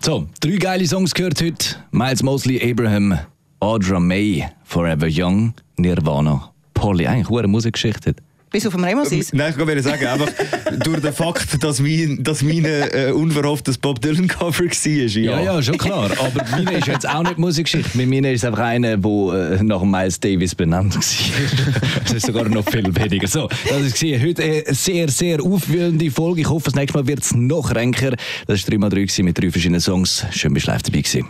So, 0.00 0.28
drei 0.40 0.56
geile 0.56 0.86
Songs 0.86 1.12
gehört 1.12 1.42
heute. 1.42 1.76
Miles 1.90 2.22
Mosley, 2.22 2.70
Abraham, 2.70 3.18
Audra 3.60 3.98
May, 3.98 4.46
Forever 4.64 5.08
Young, 5.10 5.54
Nirvana, 5.76 6.52
Polly. 6.74 7.06
Eigentlich 7.06 7.28
eine 7.36 7.48
Musikgeschichte. 7.48 8.14
Bis 8.50 8.66
auf 8.66 8.74
dem 8.74 8.82
Remo 8.82 9.02
ist 9.02 9.34
Nein, 9.34 9.52
ich 9.56 9.58
wollte 9.58 9.82
sagen, 9.82 10.06
einfach 10.06 10.30
durch 10.78 11.00
den 11.00 11.12
Fakt, 11.12 11.62
dass 11.62 11.80
mein, 11.80 12.22
dass 12.22 12.42
meine 12.42 12.92
äh, 12.92 13.12
unverhofftes 13.12 13.76
Bob 13.76 14.00
Dylan-Cover 14.00 14.64
war. 14.64 15.22
Ja, 15.22 15.40
ja, 15.40 15.62
schon 15.62 15.76
klar. 15.76 16.10
Aber 16.18 16.44
meine 16.50 16.78
ist 16.78 16.86
jetzt 16.86 17.06
auch 17.06 17.22
nicht 17.22 17.36
Musikgeschichte. 17.36 17.96
Mit 17.96 18.08
meine 18.08 18.32
ist 18.32 18.46
einfach 18.46 18.60
eine, 18.60 18.96
die 18.96 19.08
äh, 19.08 19.62
nach 19.62 19.82
Miles 19.82 20.18
Davis 20.18 20.54
benannt 20.54 20.94
war. 20.94 21.02
das 22.04 22.12
ist 22.12 22.26
sogar 22.26 22.48
noch 22.48 22.64
viel 22.70 22.94
weniger. 22.96 23.28
So, 23.28 23.48
das 23.68 23.82
ist 23.82 24.00
gewesen. 24.00 24.26
heute 24.26 24.42
eine 24.42 24.74
sehr, 24.74 25.08
sehr 25.08 25.42
aufwühlende 25.42 26.10
Folge. 26.10 26.40
Ich 26.40 26.48
hoffe, 26.48 26.64
das 26.66 26.74
nächste 26.74 26.98
Mal 26.98 27.06
wird 27.06 27.20
es 27.20 27.34
noch 27.34 27.70
kränker. 27.70 28.14
Das 28.46 28.66
war 28.66 28.74
3x3 28.74 28.90
gewesen 28.90 29.24
mit 29.26 29.38
drei 29.38 29.50
verschiedenen 29.50 29.80
Songs. 29.80 30.24
Schön, 30.30 30.54
bist 30.54 30.66
du 30.66 30.70
live 30.70 30.82
dabei 30.82 31.00
gewesen. 31.02 31.26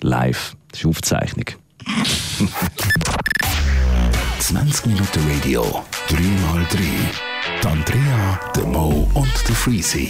Live. 0.00 0.56
Das 0.72 0.80
ist 0.80 0.86
Aufzeichnung. 0.86 1.46
20 4.40 4.86
Minuten 4.86 5.20
Radio, 5.30 5.84
3x3. 6.08 6.78
Die 7.60 7.66
Andrea, 7.66 8.40
der 8.56 8.64
Mo 8.64 9.08
und 9.14 9.48
der 9.48 9.54
Freezy. 9.54 10.08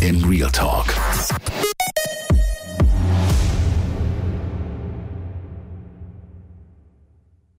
In 0.00 0.24
Real 0.24 0.50
Talk. 0.50 0.86